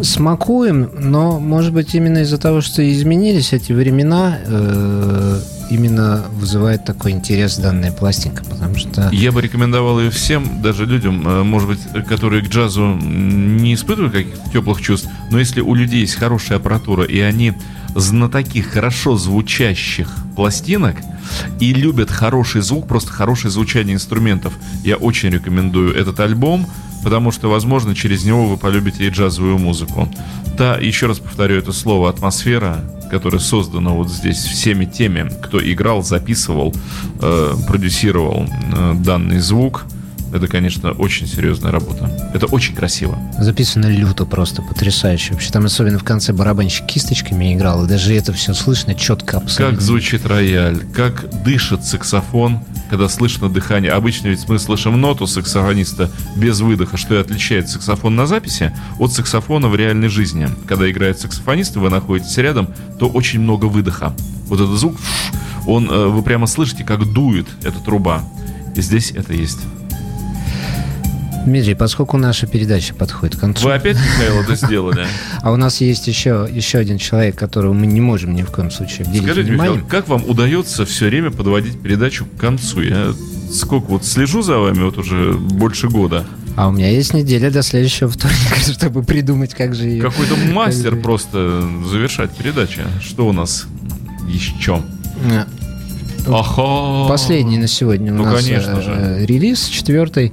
Смакуем, 0.00 0.90
но, 0.98 1.38
может 1.38 1.72
быть, 1.72 1.94
именно 1.94 2.18
из-за 2.18 2.38
того, 2.38 2.60
что 2.60 2.88
изменились 2.88 3.52
эти 3.52 3.72
времена, 3.72 4.38
э, 4.44 5.40
именно 5.70 6.24
вызывает 6.32 6.84
такой 6.84 7.12
интерес 7.12 7.56
данная 7.56 7.92
пластинка, 7.92 8.44
потому 8.44 8.76
что... 8.76 9.08
Я 9.12 9.32
бы 9.32 9.40
рекомендовал 9.40 10.00
ее 10.00 10.10
всем, 10.10 10.62
даже 10.62 10.86
людям, 10.86 11.26
э, 11.26 11.42
может 11.42 11.68
быть, 11.68 11.80
которые 12.06 12.42
к 12.42 12.48
джазу 12.48 12.94
не 12.96 13.74
испытывают 13.74 14.12
каких-то 14.12 14.50
теплых 14.50 14.80
чувств, 14.80 15.08
но 15.30 15.38
если 15.38 15.60
у 15.60 15.74
людей 15.74 16.00
есть 16.00 16.14
хорошая 16.14 16.58
аппаратура, 16.58 17.04
и 17.04 17.20
они 17.20 17.54
знатоки 17.94 18.60
хорошо 18.60 19.16
звучащих 19.16 20.08
пластинок 20.34 20.96
и 21.60 21.72
любят 21.72 22.10
хороший 22.10 22.62
звук, 22.62 22.88
просто 22.88 23.12
хорошее 23.12 23.50
звучание 23.50 23.94
инструментов, 23.94 24.54
я 24.84 24.96
очень 24.96 25.30
рекомендую 25.30 25.94
этот 25.94 26.20
альбом 26.20 26.66
потому 27.02 27.30
что, 27.32 27.48
возможно, 27.48 27.94
через 27.94 28.24
него 28.24 28.46
вы 28.46 28.56
полюбите 28.56 29.06
и 29.06 29.10
джазовую 29.10 29.58
музыку. 29.58 30.08
Та, 30.56 30.76
еще 30.76 31.06
раз 31.06 31.18
повторю 31.18 31.56
это 31.56 31.72
слово, 31.72 32.08
атмосфера, 32.10 32.84
которая 33.10 33.40
создана 33.40 33.90
вот 33.90 34.08
здесь 34.10 34.38
всеми 34.38 34.84
теми, 34.84 35.30
кто 35.42 35.58
играл, 35.60 36.02
записывал, 36.02 36.74
э, 37.20 37.54
продюсировал 37.66 38.46
э, 38.46 38.94
данный 38.94 39.38
звук, 39.38 39.84
это, 40.32 40.48
конечно, 40.48 40.92
очень 40.92 41.26
серьезная 41.26 41.70
работа. 41.70 42.10
Это 42.34 42.46
очень 42.46 42.74
красиво. 42.74 43.18
Записано 43.38 43.86
люто 43.86 44.24
просто, 44.24 44.62
потрясающе. 44.62 45.34
Вообще 45.34 45.50
там 45.50 45.66
особенно 45.66 45.98
в 45.98 46.04
конце 46.04 46.32
барабанщик 46.32 46.86
кисточками 46.86 47.54
играл, 47.54 47.84
и 47.84 47.88
даже 47.88 48.14
это 48.14 48.32
все 48.32 48.54
слышно 48.54 48.94
четко 48.94 49.36
абсолютно. 49.36 49.76
Как 49.76 49.84
звучит 49.84 50.26
рояль, 50.26 50.80
как 50.94 51.28
дышит 51.44 51.84
саксофон, 51.84 52.60
когда 52.88 53.08
слышно 53.08 53.48
дыхание. 53.48 53.92
Обычно 53.92 54.28
ведь 54.28 54.48
мы 54.48 54.58
слышим 54.58 55.00
ноту 55.00 55.26
саксофониста 55.26 56.10
без 56.36 56.60
выдоха, 56.60 56.96
что 56.96 57.14
и 57.14 57.18
отличает 57.18 57.68
саксофон 57.68 58.16
на 58.16 58.26
записи 58.26 58.72
от 58.98 59.12
саксофона 59.12 59.68
в 59.68 59.76
реальной 59.76 60.08
жизни. 60.08 60.48
Когда 60.66 60.90
играет 60.90 61.18
саксофонист, 61.20 61.76
и 61.76 61.78
вы 61.78 61.90
находитесь 61.90 62.36
рядом, 62.38 62.68
то 62.98 63.08
очень 63.08 63.40
много 63.40 63.66
выдоха. 63.66 64.14
Вот 64.46 64.60
этот 64.60 64.78
звук, 64.78 64.96
он, 65.66 65.90
э, 65.90 66.06
вы 66.06 66.22
прямо 66.22 66.46
слышите, 66.46 66.84
как 66.84 67.12
дует 67.12 67.46
эта 67.62 67.78
труба. 67.80 68.24
И 68.74 68.80
здесь 68.80 69.10
это 69.10 69.34
есть. 69.34 69.58
Дмитрий, 71.44 71.74
поскольку 71.74 72.16
наша 72.18 72.46
передача 72.46 72.94
подходит 72.94 73.36
к 73.36 73.40
концу... 73.40 73.66
Вы 73.66 73.74
опять, 73.74 73.96
Михаил, 73.96 74.42
это 74.42 74.54
сделали? 74.54 75.06
А 75.42 75.50
у 75.50 75.56
нас 75.56 75.80
есть 75.80 76.06
еще, 76.06 76.48
еще 76.50 76.78
один 76.78 76.98
человек, 76.98 77.36
которого 77.36 77.72
мы 77.72 77.86
не 77.86 78.00
можем 78.00 78.34
ни 78.34 78.42
в 78.42 78.50
коем 78.52 78.70
случае 78.70 79.06
обделить 79.06 79.24
Скажите, 79.24 79.50
вниманием. 79.50 79.76
Михаил, 79.78 79.90
как 79.90 80.08
вам 80.08 80.24
удается 80.28 80.86
все 80.86 81.06
время 81.06 81.30
подводить 81.32 81.80
передачу 81.80 82.26
к 82.26 82.40
концу? 82.40 82.80
Я 82.82 83.12
сколько 83.52 83.86
вот 83.88 84.04
слежу 84.04 84.42
за 84.42 84.58
вами 84.58 84.82
вот 84.84 84.98
уже 84.98 85.32
больше 85.34 85.88
года. 85.88 86.24
А 86.56 86.68
у 86.68 86.72
меня 86.72 86.90
есть 86.90 87.12
неделя 87.12 87.50
до 87.50 87.62
следующего 87.62 88.08
вторника, 88.08 88.54
чтобы 88.72 89.02
придумать, 89.02 89.52
как 89.54 89.74
же 89.74 89.88
ее... 89.88 90.02
Какой-то 90.02 90.36
мастер 90.52 90.96
просто 90.96 91.62
завершать 91.90 92.30
передачу. 92.36 92.82
Что 93.00 93.26
у 93.26 93.32
нас 93.32 93.66
еще? 94.28 94.80
Ага. 96.28 97.08
Последний 97.08 97.58
на 97.58 97.66
сегодня 97.66 98.12
у 98.12 98.16
Ну, 98.16 98.24
нас 98.24 98.44
конечно 98.44 98.76
э, 98.78 98.82
же. 98.82 98.90
э, 98.92 99.26
релиз, 99.26 99.66
четвертый. 99.66 100.32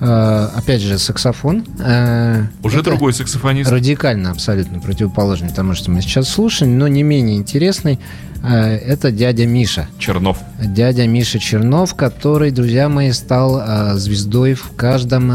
Э, 0.00 0.48
Опять 0.56 0.80
же, 0.80 0.98
саксофон. 0.98 1.64
Э, 1.78 2.44
Уже 2.62 2.80
это 2.80 2.90
другой 2.90 3.12
саксофонист. 3.12 3.70
Радикально 3.70 4.30
абсолютно 4.30 4.80
противоположный 4.80 5.50
тому, 5.50 5.74
что 5.74 5.90
мы 5.90 6.02
сейчас 6.02 6.28
слушаем, 6.28 6.78
но 6.78 6.88
не 6.88 7.02
менее 7.02 7.36
интересный. 7.36 8.00
Э, 8.42 8.76
Это 8.76 9.10
дядя 9.12 9.46
Миша. 9.46 9.88
Чернов. 9.98 10.38
Дядя 10.60 11.06
Миша 11.06 11.38
Чернов, 11.38 11.94
который, 11.94 12.50
друзья 12.50 12.88
мои, 12.88 13.12
стал 13.12 13.96
звездой 13.96 14.54
в 14.54 14.72
каждом 14.76 15.32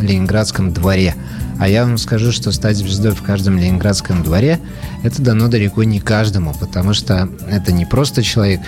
ленинградском 0.00 0.72
дворе. 0.72 1.14
А 1.60 1.68
я 1.68 1.84
вам 1.84 1.98
скажу, 1.98 2.32
что 2.32 2.50
стать 2.50 2.76
звездой 2.76 3.12
в 3.12 3.22
каждом 3.22 3.58
ленинградском 3.58 4.24
дворе 4.24 4.58
это 5.04 5.22
дано 5.22 5.46
далеко 5.46 5.84
не 5.84 6.00
каждому, 6.00 6.52
потому 6.58 6.94
что 6.94 7.28
это 7.48 7.70
не 7.72 7.84
просто 7.86 8.24
человек, 8.24 8.60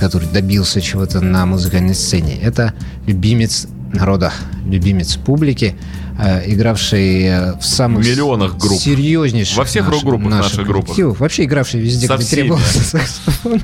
который 0.00 0.28
добился 0.28 0.80
чего-то 0.80 1.20
на 1.20 1.46
музыкальной 1.46 1.94
сцене. 1.94 2.36
Это 2.42 2.74
любимец 3.06 3.68
народа, 3.92 4.32
любимец 4.66 5.16
публики, 5.16 5.74
э, 6.18 6.50
игравший 6.52 7.22
э, 7.24 7.52
в 7.58 7.64
самых 7.64 8.04
В 8.04 8.08
миллионах 8.08 8.56
групп. 8.56 8.80
серьезнейших 8.80 9.56
Во 9.56 9.64
всех 9.64 9.88
рок-группах 9.88 10.30
наших 10.30 10.58
наших 10.58 10.66
группах. 10.66 10.96
Вообще 11.18 11.44
игравший 11.44 11.80
везде, 11.80 12.06
Со 12.06 12.16
где 12.16 12.24
всеми. 12.24 12.40
требовался 12.42 12.80
саксофон. 12.84 13.60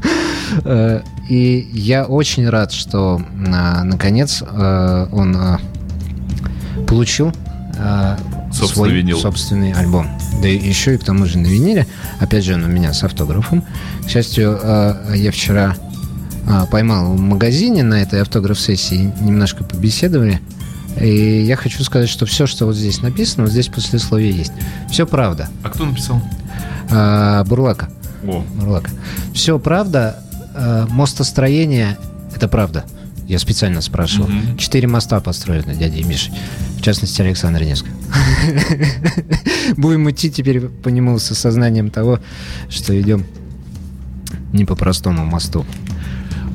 Э, 0.64 1.00
И 1.28 1.68
я 1.72 2.04
очень 2.04 2.48
рад, 2.48 2.72
что 2.72 3.20
наконец 3.34 4.42
он 4.42 5.36
получил 6.86 7.32
Собственный 8.52 8.68
свой 8.74 8.90
винил. 8.92 9.18
собственный 9.18 9.72
альбом. 9.72 10.08
Да 10.40 10.48
и 10.48 10.56
еще 10.56 10.94
и 10.94 10.98
к 10.98 11.04
тому 11.04 11.26
же 11.26 11.38
на 11.38 11.46
виниле. 11.46 11.86
Опять 12.20 12.44
же, 12.44 12.54
он 12.54 12.64
у 12.64 12.68
меня 12.68 12.92
с 12.94 13.02
автографом. 13.04 13.62
К 14.06 14.08
счастью, 14.08 14.58
я 15.14 15.30
вчера 15.30 15.76
а, 16.46 16.66
поймал 16.66 17.14
в 17.14 17.20
магазине 17.20 17.82
на 17.82 18.02
этой 18.02 18.22
автограф-сессии, 18.22 19.12
немножко 19.20 19.64
побеседовали. 19.64 20.40
И 21.00 21.42
я 21.42 21.56
хочу 21.56 21.82
сказать, 21.82 22.08
что 22.08 22.24
все, 22.24 22.46
что 22.46 22.66
вот 22.66 22.76
здесь 22.76 23.02
написано, 23.02 23.44
вот 23.44 23.52
здесь 23.52 23.68
послесловие 23.68 24.30
есть. 24.30 24.52
Все 24.90 25.06
правда. 25.06 25.48
А 25.62 25.68
кто 25.68 25.84
написал? 25.84 26.22
А, 26.90 27.44
Бурлака. 27.44 27.90
О, 28.26 28.42
Бурлака. 28.54 28.90
Все 29.34 29.58
правда. 29.58 30.22
Э, 30.54 30.86
Мостостроение– 30.88 31.98
это 32.34 32.48
правда. 32.48 32.84
Я 33.26 33.38
специально 33.38 33.80
спрашивал. 33.80 34.28
Мгм. 34.28 34.56
Четыре 34.56 34.86
моста 34.86 35.20
построены 35.20 35.74
дядей 35.74 36.02
Мишей. 36.04 36.32
В 36.78 36.82
частности, 36.82 37.20
Александр 37.22 37.62
Невский. 37.62 37.90
Будем 39.76 40.08
идти 40.10 40.30
теперь 40.30 40.60
по 40.68 40.88
нему 40.88 41.18
с 41.18 41.30
осознанием 41.30 41.90
того, 41.90 42.20
что 42.68 42.98
идем 42.98 43.26
не 44.52 44.64
по 44.64 44.76
простому 44.76 45.24
мосту. 45.24 45.66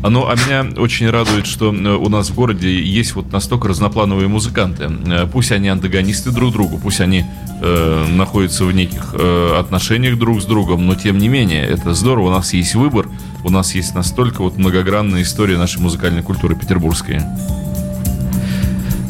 А, 0.03 0.09
Ну, 0.09 0.27
а 0.27 0.35
меня 0.35 0.65
очень 0.81 1.09
радует, 1.09 1.45
что 1.45 1.73
э, 1.73 1.95
у 1.95 2.09
нас 2.09 2.29
в 2.29 2.35
городе 2.35 2.81
есть 2.81 3.15
вот 3.15 3.31
настолько 3.31 3.67
разноплановые 3.67 4.27
музыканты. 4.27 4.89
Э, 5.05 5.27
Пусть 5.31 5.51
они 5.51 5.69
антагонисты 5.69 6.31
друг 6.31 6.53
другу, 6.53 6.79
пусть 6.81 7.01
они 7.01 7.25
э, 7.61 8.05
находятся 8.09 8.65
в 8.65 8.73
неких 8.73 9.13
э, 9.13 9.57
отношениях 9.59 10.17
друг 10.17 10.41
с 10.41 10.45
другом, 10.45 10.87
но 10.87 10.95
тем 10.95 11.17
не 11.17 11.27
менее, 11.27 11.63
это 11.65 11.93
здорово, 11.93 12.27
у 12.27 12.31
нас 12.31 12.53
есть 12.53 12.73
выбор, 12.75 13.07
у 13.43 13.49
нас 13.49 13.75
есть 13.75 13.93
настолько 13.93 14.41
вот 14.41 14.57
многогранная 14.57 15.21
история 15.21 15.57
нашей 15.57 15.81
музыкальной 15.81 16.23
культуры 16.23 16.55
петербургской. 16.55 17.19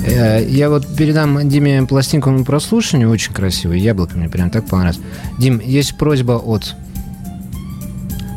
Э, 0.06 0.46
Я 0.46 0.70
вот 0.70 0.86
передам 0.96 1.48
Диме 1.48 1.84
пластинку 1.84 2.32
на 2.32 2.44
прослушивание, 2.44 3.08
очень 3.08 3.34
красивый, 3.34 3.80
яблоко 3.80 4.18
мне 4.18 4.28
прям 4.28 4.50
так 4.50 4.68
понравилось. 4.68 5.00
Дим, 5.38 5.62
есть 5.64 5.98
просьба 5.98 6.34
от 6.34 6.76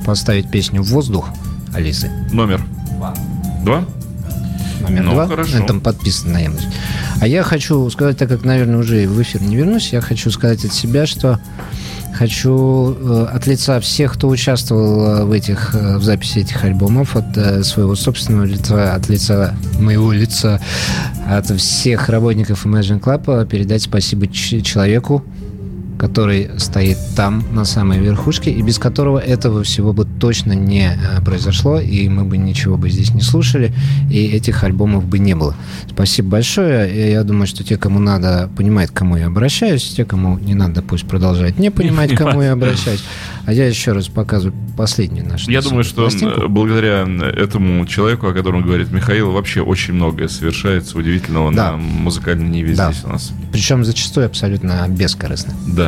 поставить 0.07 0.50
песню 0.50 0.82
«Воздух» 0.82 1.30
Алисы. 1.75 2.11
Номер. 2.33 2.64
Два? 3.64 3.85
Номер 4.81 5.03
Ну, 5.03 5.12
два. 5.12 5.27
хорошо. 5.27 5.64
Там 5.66 5.81
подписано 5.81 6.35
на 6.35 6.39
Яндексе. 6.41 6.68
А 7.20 7.27
я 7.27 7.43
хочу 7.43 7.89
сказать, 7.91 8.18
так 8.18 8.29
как, 8.29 8.45
наверное, 8.45 8.79
уже 8.79 9.07
в 9.07 9.20
эфир 9.22 9.43
не 9.43 9.57
вернусь, 9.57 9.93
я 9.93 10.01
хочу 10.01 10.31
сказать 10.31 10.64
от 10.64 10.72
себя, 10.72 11.07
что 11.07 11.39
хочу 12.12 12.95
э, 12.95 13.27
от 13.33 13.47
лица 13.47 13.81
всех, 13.81 14.14
кто 14.14 14.29
участвовал 14.29 15.07
э, 15.07 15.25
в 15.25 15.33
этих 15.33 15.75
э, 15.75 15.97
в 15.97 16.05
записи 16.05 16.41
этих 16.41 16.62
альбомов, 16.64 17.16
от 17.16 17.64
своего 17.66 17.97
собственного 17.97 18.45
лица, 18.45 18.95
от 18.95 19.09
лица 19.09 19.55
моего 19.81 20.12
лица, 20.12 20.61
от 21.27 21.47
всех 21.59 22.09
работников 22.09 22.66
Imagine 22.66 23.01
Club 23.01 23.47
передать 23.47 23.83
спасибо 23.83 24.29
человеку, 24.29 25.25
который 25.99 26.51
стоит 26.59 26.99
там, 27.16 27.45
на 27.53 27.64
самой 27.64 27.99
верхушке, 27.99 28.51
и 28.51 28.62
без 28.62 28.78
которого 28.78 29.18
этого 29.18 29.62
всего 29.62 29.92
бы 29.92 30.05
точно 30.20 30.53
не 30.53 30.88
э, 30.92 31.20
произошло, 31.24 31.78
и 31.80 32.09
мы 32.09 32.24
бы 32.24 32.36
ничего 32.36 32.76
бы 32.76 32.90
здесь 32.90 33.12
не 33.14 33.20
слушали, 33.20 33.72
и 34.11 34.26
этих 34.26 34.64
альбомов 34.64 35.05
бы 35.07 35.18
не 35.18 35.34
было. 35.34 35.55
Спасибо 35.90 36.30
большое. 36.30 37.11
Я 37.12 37.22
думаю, 37.24 37.47
что 37.47 37.64
те, 37.64 37.76
кому 37.76 37.99
надо, 38.01 38.51
понимают, 38.57 38.90
к 38.90 38.95
кому 38.95 39.16
я 39.16 39.26
обращаюсь, 39.26 39.82
те, 39.95 40.05
кому 40.05 40.38
не 40.38 40.55
надо, 40.55 40.82
пусть 40.82 41.07
продолжают 41.07 41.59
не 41.59 41.70
понимать, 41.70 42.14
к 42.14 42.18
кому 42.18 42.42
я 42.42 42.53
обращаюсь. 42.53 43.05
А 43.47 43.53
я 43.53 43.66
еще 43.68 43.92
раз 43.92 44.09
показываю 44.09 44.55
последнюю 44.76 45.28
нашу. 45.28 45.51
Я 45.51 45.61
думаю, 45.61 45.84
что 45.84 46.03
пластинку. 46.03 46.42
э, 46.42 46.49
благодаря 46.49 47.03
этому 47.36 47.84
человеку, 47.86 48.26
о 48.26 48.32
котором 48.32 48.62
говорит 48.62 48.90
Михаил, 48.90 49.30
вообще 49.32 49.61
очень 49.61 49.92
многое 49.95 50.28
совершается 50.28 50.97
удивительного 50.99 51.53
Да. 51.53 51.72
на 51.72 51.76
музыкальной 51.76 52.49
ниве 52.49 52.74
Да. 52.74 52.90
здесь 52.90 53.05
у 53.05 53.09
нас. 53.09 53.32
Причем 53.53 53.84
зачастую 53.84 54.26
абсолютно 54.26 54.86
бескорыстно. 54.88 55.53
Да. 55.66 55.84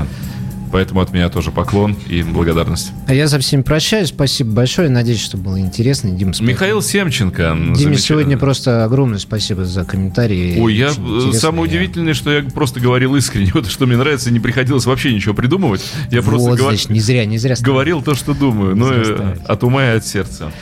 Поэтому 0.73 1.01
от 1.01 1.13
меня 1.13 1.29
тоже 1.29 1.53
поклон 1.53 1.97
и 2.09 2.23
благодарность. 2.23 2.93
А 3.07 3.15
я 3.15 3.29
со 3.29 3.39
всеми 3.39 3.63
прощаюсь. 3.63 4.09
Спасибо 4.09 4.53
большое. 4.53 4.89
Надеюсь, 4.89 5.21
что 5.23 5.37
было 5.37 5.59
интересно. 5.61 6.11
Дим, 6.11 6.35
спасибо. 6.35 6.51
Михаил 6.51 6.83
Семченко. 6.83 7.53
Диме 7.55 7.65
замечательный. 7.65 7.99
сегодня 7.99 8.39
просто 8.39 8.85
огромное 8.85 9.19
спасибо 9.19 9.65
за 9.65 9.85
комментарии. 9.85 10.59
Ой, 10.59 10.75
я 10.75 10.89
э, 10.89 11.33
самое 11.33 11.63
удивительное, 11.63 12.15
что 12.15 12.31
я 12.31 12.43
просто 12.43 12.81
говорил 12.81 13.15
искренне, 13.15 13.51
вот 13.55 13.69
что 13.69 13.87
мне 13.87 13.97
нравится, 13.97 14.31
не 14.31 14.41
приходилось 14.41 14.87
вообще 14.87 15.15
ничего 15.15 15.35
придумывать. 15.35 15.83
Я 16.11 16.23
просто 16.23 16.49
вот, 16.49 16.59
говор- 16.59 16.71
значит, 16.71 16.91
не 16.91 17.01
зря, 17.01 17.25
не 17.25 17.39
зря. 17.39 17.55
говорил 17.61 18.03
то, 18.03 18.15
что 18.15 18.35
думаю, 18.35 18.75
ну, 18.77 18.89
зря 18.89 19.01
э, 19.01 19.05
стараюсь. 19.05 19.39
от 19.47 19.65
ума 19.65 19.85
и 19.85 19.97
от 19.97 20.07
сердца. 20.07 20.53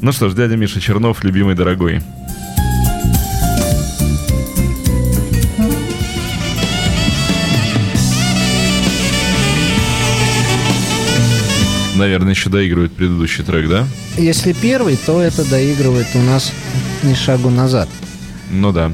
Ну 0.00 0.12
что 0.12 0.28
ж, 0.28 0.34
дядя 0.34 0.56
Миша 0.56 0.80
Чернов, 0.80 1.24
любимый 1.24 1.56
дорогой. 1.56 2.00
Наверное, 11.98 12.30
еще 12.30 12.48
доигрывает 12.48 12.92
предыдущий 12.92 13.42
трек, 13.42 13.68
да? 13.68 13.84
Если 14.16 14.52
первый, 14.52 14.96
то 14.96 15.20
это 15.20 15.44
доигрывает 15.48 16.06
у 16.14 16.20
нас 16.20 16.52
ни 17.02 17.12
шагу 17.12 17.50
назад. 17.50 17.88
Ну 18.52 18.70
да. 18.70 18.92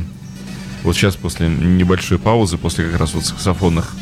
Вот 0.83 0.97
сейчас 0.97 1.15
после 1.15 1.49
небольшой 1.49 2.19
паузы, 2.19 2.57
после 2.57 2.87
как 2.87 2.99
раз 2.99 3.13
вот 3.13 3.27
саксофонных 3.27 3.95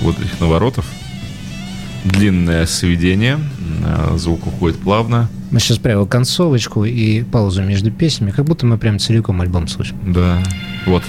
вот 0.00 0.18
этих 0.18 0.40
наворотов, 0.40 0.86
длинное 2.04 2.64
сведение, 2.64 3.38
э, 3.84 4.16
звук 4.16 4.46
уходит 4.46 4.78
плавно, 4.78 5.28
Мы 5.50 5.60
сейчас 5.60 5.76
прямо 5.76 6.06
концовочку 6.06 6.86
и 6.86 7.22
паузу 7.22 7.62
между 7.62 7.90
песнями, 7.90 8.30
как 8.30 8.46
будто 8.46 8.64
мы 8.64 8.78
прям 8.78 8.98
целиком 8.98 9.42
альбом 9.42 9.68
слушаем. 9.68 10.00
да, 10.10 10.42
вот. 10.86 11.02